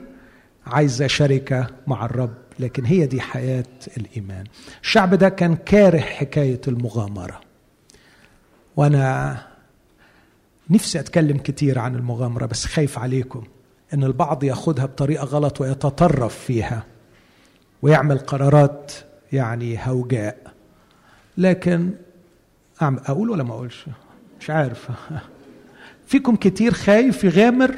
[0.67, 2.35] عايزه شركه مع الرب.
[2.59, 3.65] لكن هي دي حياة
[3.97, 4.45] الإيمان.
[4.83, 7.41] الشعب ده كان كاره حكاية المغامرة.
[8.77, 9.37] وأنا
[10.71, 13.45] نفسي أتكلم كتير عن المغامرة بس خايف عليكم
[13.95, 16.85] إن البعض ياخدها بطريقة غلط ويتطرف فيها
[17.83, 18.93] ويعمل قرارات
[19.33, 20.53] يعني هوجاء.
[21.39, 21.91] لكن
[22.81, 23.87] أقول ولا ما أقولش؟
[24.41, 24.89] مش عارف.
[26.07, 27.77] فيكم كتير خايف يغامر؟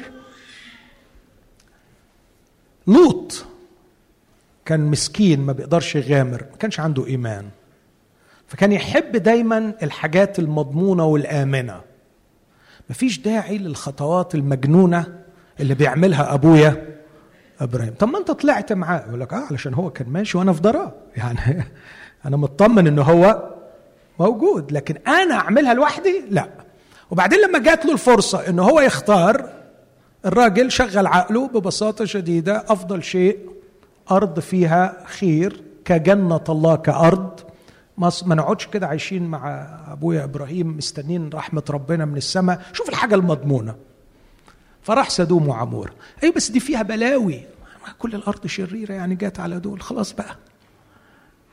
[2.87, 3.45] لوط!
[4.67, 7.45] كان مسكين ما بيقدرش يغامر ما كانش عنده إيمان.
[8.47, 11.81] فكان يحب دايما الحاجات المضمونة والآمنة.
[12.89, 15.17] مفيش داعي للخطوات المجنونة
[15.59, 16.97] اللي بيعملها أبويا
[17.61, 17.93] إبراهيم.
[17.99, 19.05] طب ما أنت طلعت معاه.
[19.07, 21.63] يقول لك آه علشان هو كان ماشي وأنا في ضراه يعني
[22.25, 23.53] أنا مطمن ان هو
[24.19, 24.71] موجود.
[24.71, 26.49] لكن أنا أعملها لوحدي؟ لا.
[27.11, 29.49] وبعدين لما جات له الفرصة ان هو يختار
[30.25, 33.56] الراجل شغل عقله ببساطة شديدة أفضل شيء
[34.11, 37.39] أرض فيها خير كجنة الله كأرض.
[37.97, 39.49] ما نقعدش كده عايشين مع
[39.91, 42.61] أبويا إبراهيم مستنين رحمة ربنا من السماء.
[42.73, 43.75] شوف الحاجة المضمونة.
[44.83, 45.91] فراح سدوم وعمور
[46.23, 47.41] اي بس دي فيها بلاوي.
[47.99, 49.81] كل الأرض شريرة يعني جات على دول.
[49.81, 50.35] خلاص بقى.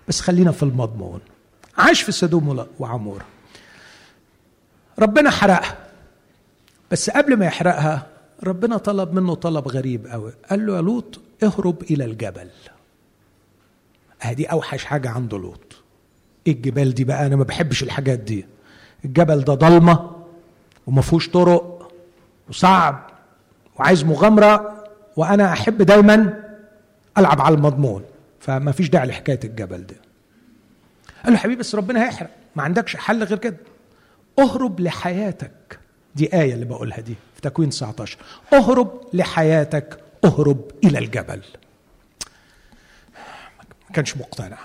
[0.08, 1.20] بس خلينا في المضمون.
[1.78, 3.22] عاش في سدوم وعمور
[4.98, 5.76] ربنا حرقها.
[6.90, 8.06] بس قبل ما يحرقها
[8.44, 12.48] ربنا طلب منه طلب غريب قوي قال له يا لوط اهرب إلى الجبل.
[14.20, 15.76] هذه أوحش حاجة عند لوط.
[16.46, 18.46] إيه الجبال دي بقى؟ أنا ما بحبش الحاجات دي.
[19.04, 20.10] الجبل ده ضلمة
[20.86, 21.92] وما فيهوش طرق
[22.48, 23.10] وصعب
[23.76, 24.84] وعايز مغامرة
[25.16, 26.44] وأنا أحب دايما
[27.18, 28.04] ألعب على المضمون.
[28.40, 29.96] فما فيش داعي لحكاية الجبل ده
[31.24, 33.56] قال له حبيبي بس ربنا هيحرق ما عندكش حل غير كده.
[34.38, 35.78] اهرب لحياتك.
[36.14, 38.18] دي آية اللي بقولها دي في تكوين 19
[38.52, 40.00] اهرب لحياتك.
[40.24, 41.42] اهرب إلى الجبل.
[43.88, 44.58] ما كانش مقتنع.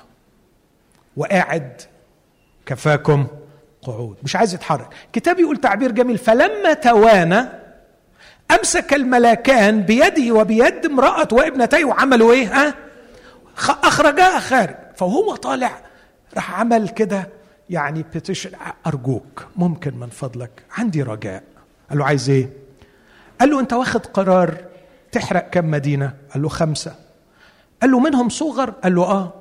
[1.17, 1.81] وقاعد
[2.65, 3.27] كفاكم
[3.81, 4.17] قعود.
[4.23, 4.87] مش عايز يتحرك.
[5.13, 6.17] كتاب يقول تعبير جميل.
[6.17, 7.45] فلما توانى
[8.51, 12.73] أمسك الملاكان بيده وبيد امرأة وابنتيه وعملوا إيه؟ ها؟
[13.69, 14.75] أخرجاها خارج.
[14.97, 15.81] فهو طالع
[16.35, 17.29] راح عمل كده
[17.69, 18.51] يعني بيتيشن
[18.87, 20.63] أرجوك ممكن من فضلك.
[20.77, 21.43] عندي رجاء.
[21.89, 22.49] قال له عايز إيه؟
[23.39, 24.57] قال له أنت واخد قرار
[25.11, 26.95] تحرق كم مدينة؟ قال له خمسة.
[27.81, 29.33] قال له منهم صغر؟ قال له آه.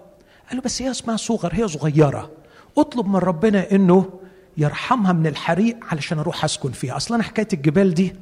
[0.48, 2.30] قال له بس هي اسمها صغر هي صغيرة.
[2.78, 4.10] اطلب من ربنا إنه
[4.56, 6.96] يرحمها من الحريق علشان أروح أسكن فيها.
[6.96, 8.16] أصلا حكاية الجبال دي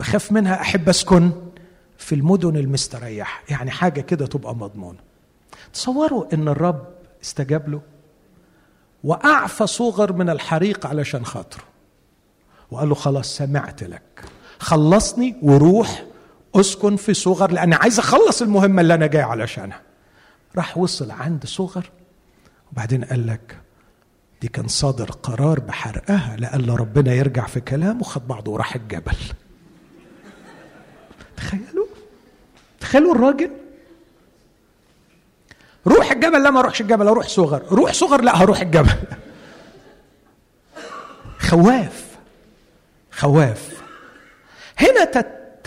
[0.00, 1.32] بخاف منها أحب أسكن
[1.98, 3.42] في المدن المستريحة.
[3.50, 4.98] يعني حاجة كده تبقى مضمونة.
[5.72, 6.86] تصوروا إن الرب
[7.22, 7.80] استجاب له؟
[9.04, 11.62] وأعفى صغر من الحريق علشان خاطره.
[12.70, 14.24] وقال له خلاص سمعت لك.
[14.58, 16.04] خلصني وروح
[16.54, 19.80] اسكن في صغر لأن عايز أخلص المهمة اللي أنا جاي علشانها.
[20.56, 21.90] راح وصل عند صغر
[22.72, 23.58] وبعدين قال لك
[24.40, 29.16] دي كان صادر قرار بحرقها لألا ربنا يرجع في كلامه خد بعضه وراح الجبل.
[31.36, 31.86] تخيلوا؟
[32.80, 33.50] تخيلوا الراجل؟
[35.86, 37.62] روح الجبل لا ما اروحش الجبل أروح صغر.
[37.70, 38.90] روح صغر لا هروح الجبل.
[41.48, 42.04] خواف
[43.12, 43.82] خواف.
[44.78, 45.04] هنا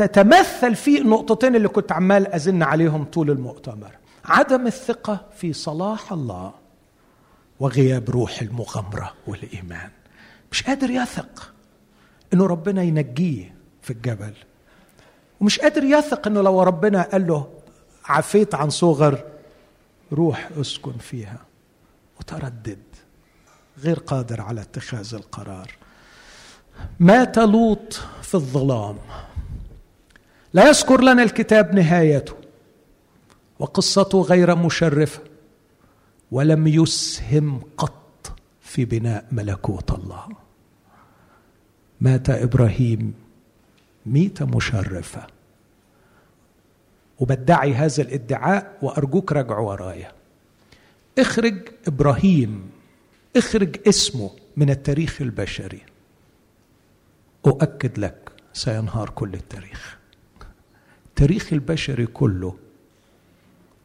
[0.02, 3.92] تتمثل في النقطتين اللي كنت عمال أزن عليهم طول المؤتمر.
[4.26, 6.54] عدم الثقة في صلاح الله
[7.60, 9.90] وغياب روح المغامرة والإيمان.
[10.52, 11.54] مش قادر يثق
[12.34, 14.34] إنه ربنا ينجيه في الجبل.
[15.42, 17.48] ومش قادر يثق إنه لو ربنا قال له
[18.06, 19.24] عفيت عن صغر
[20.14, 21.40] روح اسكن فيها
[22.20, 22.84] متردد
[23.78, 25.72] غير قادر على اتخاذ القرار.
[27.00, 28.98] مات لوط في الظلام.
[30.54, 32.34] لا يذكر لنا الكتاب نهايته
[33.60, 35.22] وقصته غير مشرفة
[36.32, 40.28] ولم يسهم قط في بناء ملكوت الله.
[42.02, 43.14] مات إبراهيم
[44.06, 45.28] ميته مشرفة.
[47.20, 50.12] وبدعي هذا الادعاء وأرجوك راجعوا ورايا.
[51.20, 52.72] اخرج إبراهيم
[53.38, 55.82] اخرج اسمه من التاريخ البشري.
[57.48, 60.01] أؤكد لك سينهار كل التاريخ.
[61.22, 62.58] التاريخ البشري كله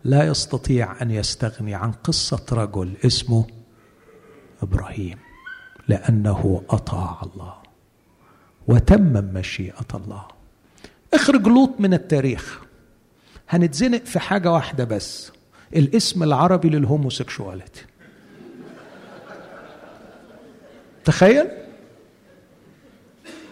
[0.05, 3.47] لا يستطيع أن يستغني عن قصة رجل اسمه
[4.63, 5.19] إبراهيم
[5.89, 7.55] لأنه أطاع الله
[8.67, 10.29] وتمم مشيئة الله.
[11.15, 12.61] اخرج لوط من التاريخ.
[13.49, 15.33] هنتزنق في حاجة واحدة بس
[15.77, 17.85] الاسم العربي لل homosexuality.
[21.05, 21.49] تخيل؟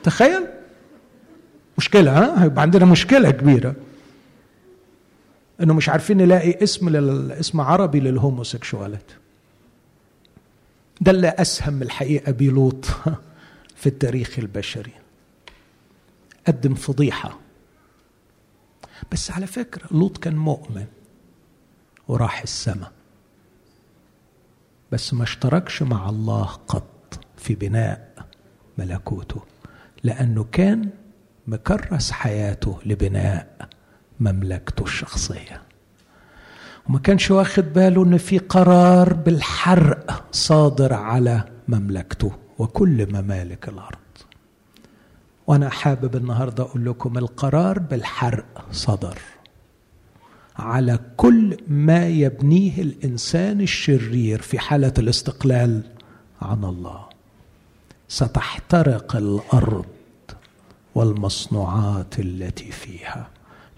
[0.03, 0.47] تخيل؟
[1.85, 3.75] مشكلة ها؟ هيبقى عندنا مشكلة كبيرة.
[5.61, 7.33] إنه مش عارفين نلاقي اسم لل...
[7.33, 9.15] اسم عربي لل homosexuality
[11.01, 12.85] ده اللي أسهم الحقيقة بلوط
[13.81, 14.93] في التاريخ البشري.
[16.47, 17.39] قدم فضيحة.
[19.13, 20.87] بس على فكرة لوط كان مؤمن
[22.09, 22.93] وراح السماء.
[24.93, 28.27] بس ما اشتركش مع الله قط في بناء
[28.79, 29.43] ملكوته
[30.03, 30.91] لأنه كان
[31.47, 33.69] مكرس حياته لبناء
[34.21, 35.63] مملكته الشخصية.
[36.89, 43.99] وما كانش واخد باله إن في قرار بالحرق صادر على مملكته وكل ممالك الأرض.
[45.47, 49.19] وأنا حابب النهارده أقول لكم القرار بالحرق صدر
[50.57, 55.83] على كل ما يبنيه الإنسان الشرير في حالة الاستقلال
[56.43, 57.05] عن الله.
[58.09, 59.85] ستحترق الأرض
[60.95, 63.29] والمصنوعات التي فيها.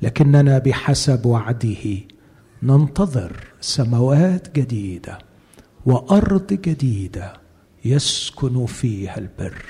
[0.03, 1.85] لكننا بحسب وعده
[2.63, 5.19] ننتظر سماوات جديدة
[5.87, 7.33] وأرض جديدة
[7.85, 9.65] يسكن فيها البر.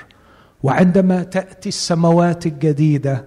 [0.63, 3.25] وعندما تأتي السماوات الجديدة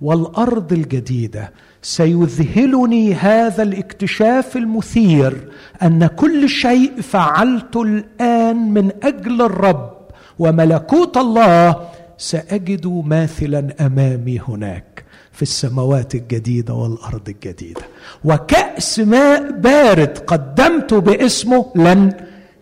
[0.00, 5.48] والأرض الجديدة سيذهلني هذا الاكتشاف المثير
[5.82, 9.98] أن كل شيء فعلته الآن من أجل الرب
[10.38, 11.88] وملكوت الله
[12.18, 17.80] سأجد ماثلا أمامي هناك في السماوات الجديدة والأرض الجديدة.
[18.24, 22.12] وكأس ماء بارد قدمت باسمه لن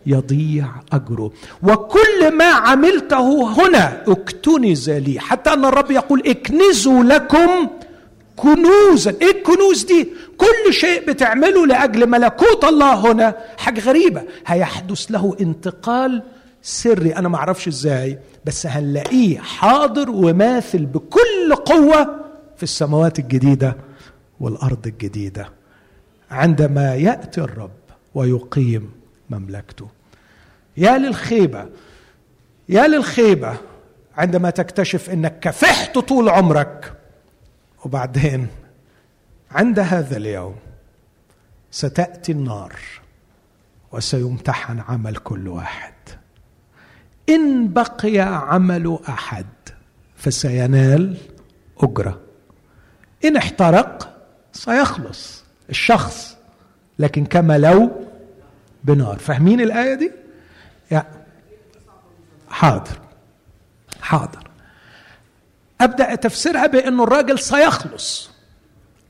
[0.07, 1.31] يضيع أجره.
[1.63, 5.21] وكل ما عملته هنا اكتنز لي.
[5.21, 7.69] حتى أن الرب يقول اكنزوا لكم
[8.37, 9.15] كنوزا.
[9.23, 13.37] إيه الكنوز دي؟ كل شيء بتعمله لأجل ملكوت الله هنا.
[13.59, 14.23] حاجة غريبة.
[14.47, 16.23] هيحدث له انتقال
[16.67, 22.25] سري أنا ما أعرفش إزاي بس هنلاقيه حاضر وماثل بكل قوة
[22.57, 23.77] في السماوات الجديدة
[24.41, 25.49] والأرض الجديدة.
[26.31, 27.71] عندما يأتي الرب
[28.15, 28.93] ويقيم
[29.31, 29.89] مملكته.
[30.77, 31.69] يا للخيبة
[32.69, 33.57] يا للخيبة
[34.17, 36.93] عندما تكتشف إنك كفحت طول عمرك.
[37.85, 38.47] وبعدين
[39.51, 40.57] عند هذا اليوم
[41.71, 42.75] ستأتي النار
[43.93, 45.96] وسيمتحن عمل كل واحد.
[47.29, 49.47] إن بقي عمل أحد
[50.17, 51.17] فسينال
[51.79, 52.21] أجرة.
[53.25, 54.19] إن احترق
[54.53, 56.37] سيخلص الشخص
[56.99, 57.91] لكن كما لو
[58.85, 59.19] بنار.
[59.19, 60.13] فاهمين الآية دي؟
[60.91, 61.05] يا
[62.49, 62.99] حاضر
[64.01, 64.49] حاضر.
[65.81, 68.31] أبدأ تفسيرها بأنه الراجل سيخلص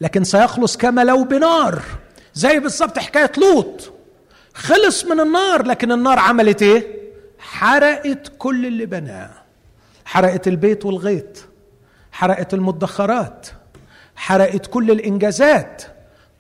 [0.00, 1.82] لكن سيخلص كما لو بنار.
[2.34, 3.92] زي بالظبط حكاية لوط.
[4.54, 7.05] خلص من النار لكن النار عملت إيه؟
[7.46, 9.30] حرقت كل اللي بناه.
[10.04, 11.46] حرقت البيت والغيط.
[12.12, 13.46] حرقت المدخرات.
[14.16, 15.82] حرقت كل الإنجازات.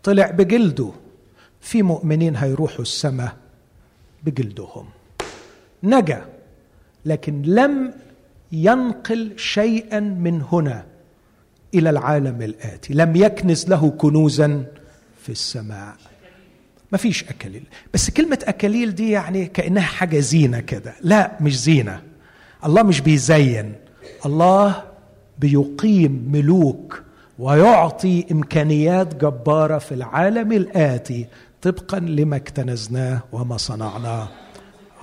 [0.02, 0.90] طلع بجلده.
[1.60, 3.36] في مؤمنين هيروحوا السماء
[4.22, 4.88] بجلدهم.
[5.82, 6.24] نجا
[7.04, 7.94] لكن لم
[8.52, 10.86] ينقل شيئا من هنا
[11.74, 12.94] إلى العالم الآتي.
[12.94, 14.64] لم يكنز له كنوزا
[15.22, 15.96] في السماء.
[16.92, 17.62] ما فيش أكاليل.
[17.94, 20.94] بس كلمة أكاليل دي يعني كأنها حاجة زينة كده.
[21.02, 22.02] لا مش زينة.
[22.64, 23.72] الله مش بيزين.
[24.26, 24.82] الله
[25.38, 27.02] بيقيم ملوك
[27.38, 31.26] ويعطي إمكانيات جبارة في العالم الآتي
[31.62, 34.28] طبقا لما اكتنزناه وما صنعناه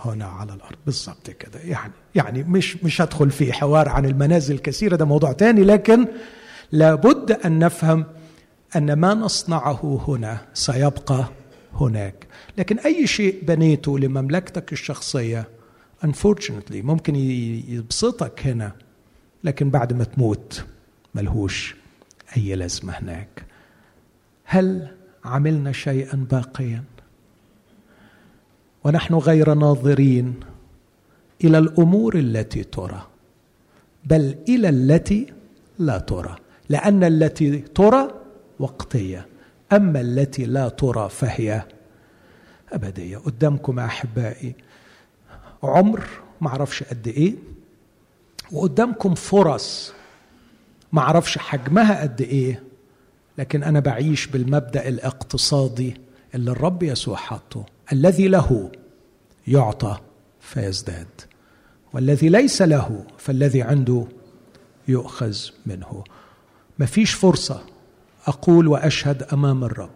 [0.06, 0.76] هنا على الأرض.
[0.86, 1.60] بالضبط كده.
[1.64, 5.64] يعني يعني مش مش هدخل في حوار عن المنازل الكثيرة ده موضوع تاني.
[5.64, 6.08] لكن
[6.72, 8.06] لابد أن نفهم
[8.76, 11.26] أن ما نصنعه هنا سيبقى
[11.74, 12.28] هناك.
[12.58, 15.48] لكن أي شيء بنيته لمملكتك الشخصية
[16.06, 18.72] unfortunately ممكن يبسطك هنا
[19.44, 20.66] لكن بعد ما تموت
[21.16, 21.76] ملهوش
[22.38, 23.46] أي لازمة هناك.
[24.44, 24.88] هل
[25.26, 26.84] عملنا شيئا باقيا؟
[28.84, 30.34] ونحن غير ناظرين
[31.44, 33.08] إلى الأمور التي ترى
[34.06, 35.34] بل إلى التي
[35.80, 36.36] لا ترى
[36.70, 38.12] لأن التي ترى
[38.60, 39.28] وقتية.
[39.76, 41.64] أما التي لا ترى فهي
[42.74, 43.18] أبدية.
[43.18, 44.56] قدامكم أحبائي
[45.64, 46.04] عمر
[46.42, 47.36] ما أعرفش قد إيه.
[48.52, 49.94] وقدامكم فرص
[50.92, 52.64] ما أعرفش حجمها قد إيه.
[53.38, 55.98] لكن أنا بعيش بالمبدأ الاقتصادي
[56.36, 58.72] اللي الرب يسوع حطه الذي له
[59.48, 59.98] يعطى
[60.40, 61.08] فيزداد
[61.94, 64.06] والذي ليس له فالذي عنده
[64.88, 66.04] يؤخذ منه.
[66.80, 67.64] مفيش فرصة.
[68.28, 69.90] أقول وأشهد أمام الرب.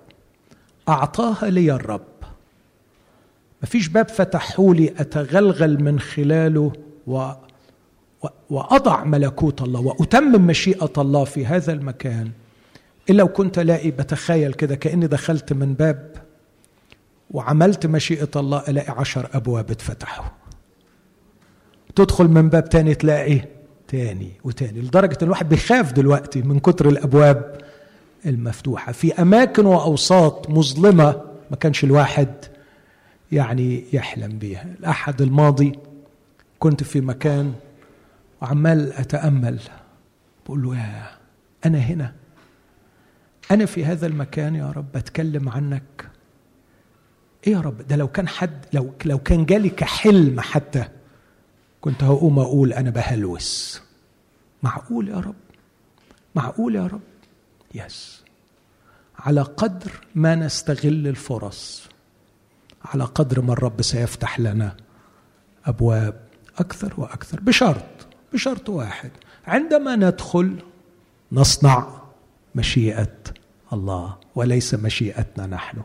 [0.90, 2.02] أعطاها لي الرب.
[3.64, 6.74] مفيش باب فتحوا لي أتغلغل من خلاله
[7.08, 7.32] و
[8.50, 12.32] وأضع ملكوت الله وأتمم مشيئة الله في هذا المكان.
[13.10, 16.16] إلا وكنت ألاقي بتخيل كده كأني دخلت من باب
[17.32, 20.26] وعملت مشيئة الله ألاقي عشر أبواب اتفتحوا.
[21.96, 23.42] تدخل من باب تاني تلاقي
[23.88, 24.82] تاني وتاني.
[24.82, 27.67] لدرجة الواحد بيخاف دلوقتي من كتر الأبواب.
[28.28, 28.92] المفتوحة.
[28.92, 31.22] في أماكن وأوساط مظلمة
[31.52, 32.34] ما كانش الواحد
[33.32, 34.76] يعني يحلم بيها.
[34.80, 35.80] الأحد الماضي
[36.60, 37.54] كنت في مكان
[38.42, 39.60] وعمال أتأمل.
[40.46, 41.10] بقول له يا
[41.66, 42.14] أنا هنا.
[43.52, 46.10] أنا في هذا المكان يا رب بتكلم عنك.
[47.48, 50.84] إيه يا رب؟ ده لو كان حد لو لو كان جالي كحلم حتى
[51.82, 53.82] كنت هقوم أقول أنا بهلوس.
[54.64, 55.36] معقول يا رب؟
[56.36, 57.02] معقول يا رب؟
[57.86, 58.24] يس
[59.20, 61.90] على قدر ما نستغل الفرص
[62.86, 64.78] على قدر ما الرب سيفتح لنا
[65.66, 66.20] أبواب
[66.60, 67.40] أكثر وأكثر.
[67.40, 67.84] بشرط
[68.34, 69.12] بشرط واحد
[69.48, 70.56] عندما ندخل
[71.32, 71.88] نصنع
[72.56, 73.16] مشيئة
[73.74, 75.82] الله وليس مشيئتنا نحن.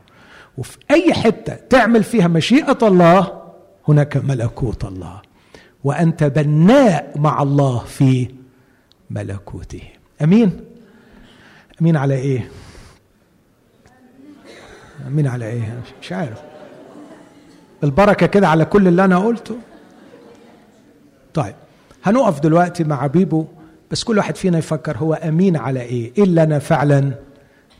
[0.58, 3.42] وفي أي حتة تعمل فيها مشيئة الله
[3.88, 5.22] هناك ملكوت الله.
[5.84, 8.34] وأنت بناء مع الله في
[9.10, 9.82] ملكوته.
[10.22, 10.64] أمين؟
[11.80, 12.50] أمين على إيه؟
[15.06, 16.38] أمين على إيه؟ مش عارف.
[17.84, 19.56] البركة كده على كل اللي أنا قلته.
[21.34, 21.54] طيب
[22.04, 23.46] هنقف دلوقتي مع بيبو
[23.90, 27.12] بس كل واحد فينا يفكر هو أمين على إيه؟ إيه اللي أنا فعلا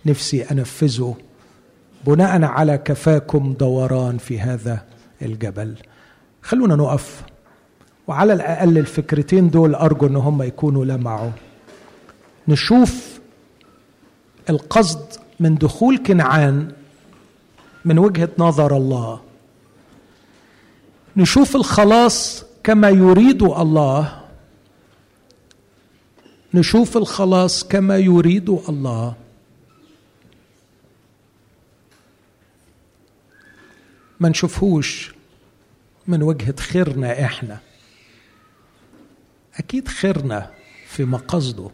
[0.06, 1.16] نفسي أنفذه
[2.06, 4.82] بناء على كفاكم دوران في هذا
[5.22, 5.74] الجبل.
[6.42, 7.22] خلونا نقف.
[8.06, 11.30] وعلى الأقل الفكرتين دول أرجو إن هم يكونوا لمعوا.
[12.48, 13.11] نشوف
[14.50, 16.72] القصد من دخول كنعان
[17.84, 19.20] من وجهة نظر الله.
[21.16, 24.22] نشوف الخلاص كما يريد الله.
[26.54, 29.14] نشوف الخلاص كما يريد الله.
[34.20, 35.14] ما نشوفهوش
[36.06, 37.58] من وجهة خيرنا إحنا.
[39.56, 40.50] أكيد خيرنا
[40.86, 41.70] في مقصده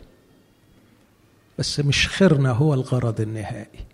[1.58, 3.87] بس مش خيرنا هو الغرض النهائي.